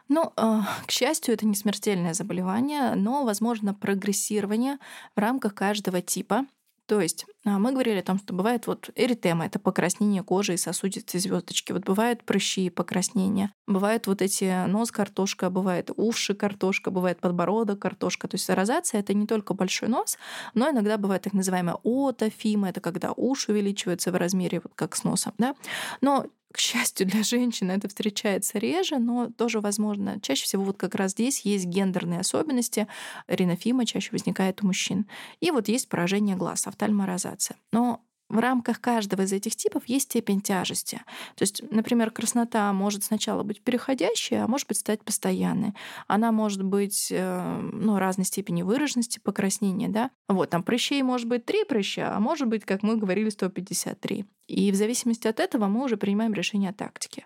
Ну, 0.08 0.32
э, 0.38 0.62
к 0.86 0.91
счастью, 0.91 1.34
это 1.34 1.45
не 1.45 1.53
смертельное 1.53 2.13
заболевание, 2.13 2.95
но 2.95 3.25
возможно 3.25 3.73
прогрессирование 3.73 4.77
в 5.17 5.19
рамках 5.19 5.53
каждого 5.53 6.01
типа. 6.01 6.45
То 6.88 7.02
есть 7.02 7.26
а, 7.45 7.60
мы 7.60 7.73
говорили 7.73 8.00
о 8.00 8.04
том, 8.04 8.17
что 8.17 8.34
бывает 8.34 8.65
вот 8.65 8.89
эритема, 8.95 9.45
это 9.45 9.60
покраснение 9.60 10.23
кожи 10.23 10.54
и 10.54 10.58
сосудистой 10.58 11.19
звездочки. 11.19 11.73
Вот 11.73 11.84
бывают 11.84 12.23
прыщи 12.23 12.65
и 12.65 12.69
покраснения. 12.69 13.52
Бывают 13.67 14.08
вот 14.08 14.21
эти 14.21 14.65
нос 14.67 14.91
картошка, 14.91 15.50
бывает 15.50 15.91
уши 15.97 16.34
картошка, 16.34 16.89
бывает 16.89 17.19
подбородок 17.19 17.80
картошка. 17.80 18.30
То 18.30 18.36
есть 18.36 18.50
розация— 18.50 19.00
это 19.02 19.13
не 19.13 19.28
только 19.28 19.54
большой 19.54 19.89
нос, 19.89 20.17
но 20.54 20.69
иногда 20.69 20.97
бывает 20.97 21.23
так 21.23 21.34
называемая 21.34 21.78
отофима, 21.84 22.69
это 22.69 22.80
когда 22.80 23.12
уши 23.12 23.52
увеличиваются 23.52 24.12
в 24.12 24.15
размере, 24.15 24.62
вот 24.63 24.71
как 24.73 24.95
с 24.95 25.04
носом. 25.04 25.34
Да? 25.38 25.56
Но 26.00 26.26
к 26.53 26.60
счастью 26.60 27.07
для 27.07 27.23
женщин 27.23 27.71
это 27.71 27.88
встречается 27.88 28.57
реже, 28.57 28.97
но 28.99 29.29
тоже 29.29 29.60
возможно. 29.60 30.19
Чаще 30.21 30.43
всего 30.43 30.63
вот 30.63 30.77
как 30.77 30.95
раз 30.95 31.12
здесь 31.12 31.41
есть 31.41 31.65
гендерные 31.65 32.21
особенности. 32.21 32.88
Ринофима 33.27 33.86
чаще 33.86 34.10
возникает 34.12 34.63
у 34.63 34.67
мужчин. 34.67 35.07
И 35.39 35.51
вот 35.51 35.67
есть 35.67 35.89
поражение 35.89 36.36
глаз, 36.36 36.67
офтальморозация. 36.67 37.57
Но 37.71 38.01
в 38.29 38.39
рамках 38.39 38.81
каждого 38.81 39.21
из 39.21 39.31
этих 39.31 39.55
типов 39.55 39.83
есть 39.86 40.05
степень 40.05 40.41
тяжести. 40.41 40.97
То 41.36 41.43
есть, 41.43 41.63
например, 41.71 42.12
краснота 42.12 42.71
может 42.73 43.03
сначала 43.03 43.43
быть 43.43 43.62
переходящей, 43.62 44.36
а 44.36 44.47
может 44.47 44.67
быть 44.67 44.77
стать 44.77 45.01
постоянной. 45.03 45.73
Она 46.07 46.33
может 46.33 46.63
быть 46.63 47.07
э, 47.10 47.60
ну, 47.71 47.97
разной 47.97 48.25
степени 48.25 48.63
выраженности 48.63 49.19
покраснения. 49.19 49.88
Да? 49.88 50.12
Вот, 50.27 50.49
там 50.49 50.63
прыщей 50.63 51.01
может 51.03 51.27
быть 51.27 51.45
3 51.45 51.65
прыща, 51.65 52.15
а 52.15 52.19
может 52.19 52.47
быть, 52.47 52.65
как 52.65 52.83
мы 52.83 52.97
говорили, 52.97 53.29
153. 53.29 54.25
И 54.47 54.71
в 54.71 54.75
зависимости 54.75 55.27
от 55.27 55.39
этого 55.39 55.67
мы 55.67 55.83
уже 55.83 55.97
принимаем 55.97 56.33
решение 56.33 56.69
о 56.69 56.73
тактике. 56.73 57.25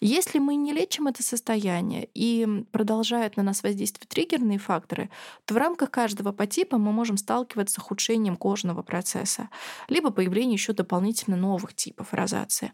Если 0.00 0.38
мы 0.38 0.54
не 0.54 0.72
лечим 0.72 1.06
это 1.06 1.22
состояние 1.22 2.08
и 2.14 2.64
продолжают 2.70 3.36
на 3.36 3.42
нас 3.42 3.62
воздействовать 3.62 4.08
триггерные 4.08 4.58
факторы, 4.58 5.10
то 5.44 5.54
в 5.54 5.56
рамках 5.58 5.90
каждого 5.90 6.32
подтипа 6.32 6.78
мы 6.78 6.92
можем 6.92 7.18
сталкиваться 7.18 7.74
с 7.74 7.78
ухудшением 7.78 8.36
кожного 8.36 8.82
процесса, 8.82 9.50
либо 9.88 10.10
появлением 10.10 10.52
еще 10.52 10.72
дополнительно 10.72 11.36
новых 11.36 11.74
типов 11.74 12.14
розации. 12.14 12.72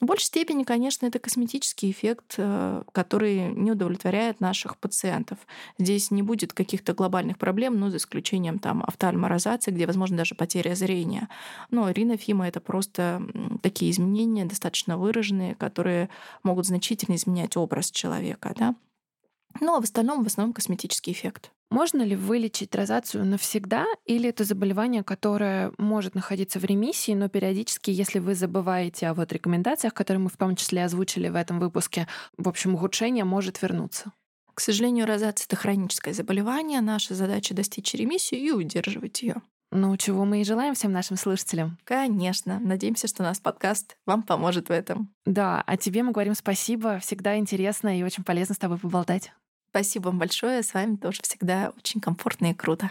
В 0.00 0.06
большей 0.06 0.26
степени, 0.26 0.62
конечно, 0.62 1.06
это 1.06 1.18
косметический 1.18 1.90
эффект, 1.90 2.34
э, 2.36 2.82
который 2.92 3.52
не 3.52 3.72
удовлетворяет 3.72 4.40
наших 4.40 4.76
пациентов. 4.76 5.38
Здесь 5.78 6.10
не 6.10 6.22
будет 6.22 6.52
каких-то 6.52 6.94
глобальных 6.94 7.38
проблем, 7.38 7.78
но 7.80 7.90
за 7.90 7.96
исключением 7.96 8.58
там 8.58 8.84
офтальморозации, 8.86 9.72
где, 9.72 9.86
возможно, 9.86 10.18
даже 10.18 10.34
потеря 10.34 10.74
зрения. 10.74 11.28
Но 11.70 11.90
ринофима— 11.90 12.46
это 12.48 12.60
просто 12.60 13.22
такие 13.62 13.90
изменения 13.90 14.44
достаточно 14.44 14.98
выраженные, 14.98 15.54
которые 15.54 16.08
могут 16.42 16.66
значительно 16.66 17.14
изменять 17.16 17.56
образ 17.56 17.90
человека. 17.90 18.54
Да? 18.56 18.74
Ну 19.60 19.76
а 19.76 19.80
в 19.80 19.84
остальном, 19.84 20.22
в 20.24 20.26
основном 20.26 20.52
косметический 20.52 21.12
эффект. 21.12 21.50
Можно 21.70 22.02
ли 22.02 22.16
вылечить 22.16 22.74
розацию 22.74 23.24
навсегда, 23.24 23.86
или 24.04 24.28
это 24.28 24.42
заболевание, 24.42 25.04
которое 25.04 25.72
может 25.78 26.16
находиться 26.16 26.58
в 26.58 26.64
ремиссии, 26.64 27.12
но 27.12 27.28
периодически, 27.28 27.90
если 27.90 28.18
вы 28.18 28.34
забываете 28.34 29.06
о 29.06 29.14
вот 29.14 29.32
рекомендациях, 29.32 29.94
которые 29.94 30.20
мы 30.20 30.30
в 30.30 30.36
том 30.36 30.56
числе 30.56 30.84
озвучили 30.84 31.28
в 31.28 31.36
этом 31.36 31.60
выпуске, 31.60 32.08
в 32.36 32.48
общем, 32.48 32.74
ухудшение 32.74 33.24
может 33.24 33.62
вернуться? 33.62 34.12
К 34.52 34.60
сожалению, 34.60 35.06
розация— 35.06 35.46
это 35.48 35.54
хроническое 35.54 36.12
заболевание. 36.12 36.80
Наша 36.80 37.14
задача— 37.14 37.54
достичь 37.56 37.94
ремиссию 37.94 38.40
и 38.40 38.50
удерживать 38.50 39.22
ее. 39.22 39.36
Ну, 39.72 39.96
чего 39.96 40.24
мы 40.24 40.40
и 40.40 40.44
желаем 40.44 40.74
всем 40.74 40.92
нашим 40.92 41.16
слушателям. 41.16 41.78
Конечно. 41.84 42.58
Надеемся, 42.58 43.06
что 43.06 43.22
наш 43.22 43.40
подкаст 43.40 43.96
вам 44.04 44.22
поможет 44.22 44.68
в 44.68 44.72
этом. 44.72 45.14
Да, 45.24 45.62
а 45.64 45.76
тебе 45.76 46.02
мы 46.02 46.12
говорим 46.12 46.34
спасибо. 46.34 46.98
Всегда 46.98 47.38
интересно 47.38 47.96
и 47.96 48.02
очень 48.02 48.24
полезно 48.24 48.54
с 48.54 48.58
тобой 48.58 48.78
поболтать. 48.78 49.32
Спасибо 49.70 50.06
вам 50.06 50.18
большое. 50.18 50.64
С 50.64 50.74
вами 50.74 50.96
тоже 50.96 51.22
всегда 51.22 51.72
очень 51.76 52.00
комфортно 52.00 52.50
и 52.50 52.54
круто. 52.54 52.90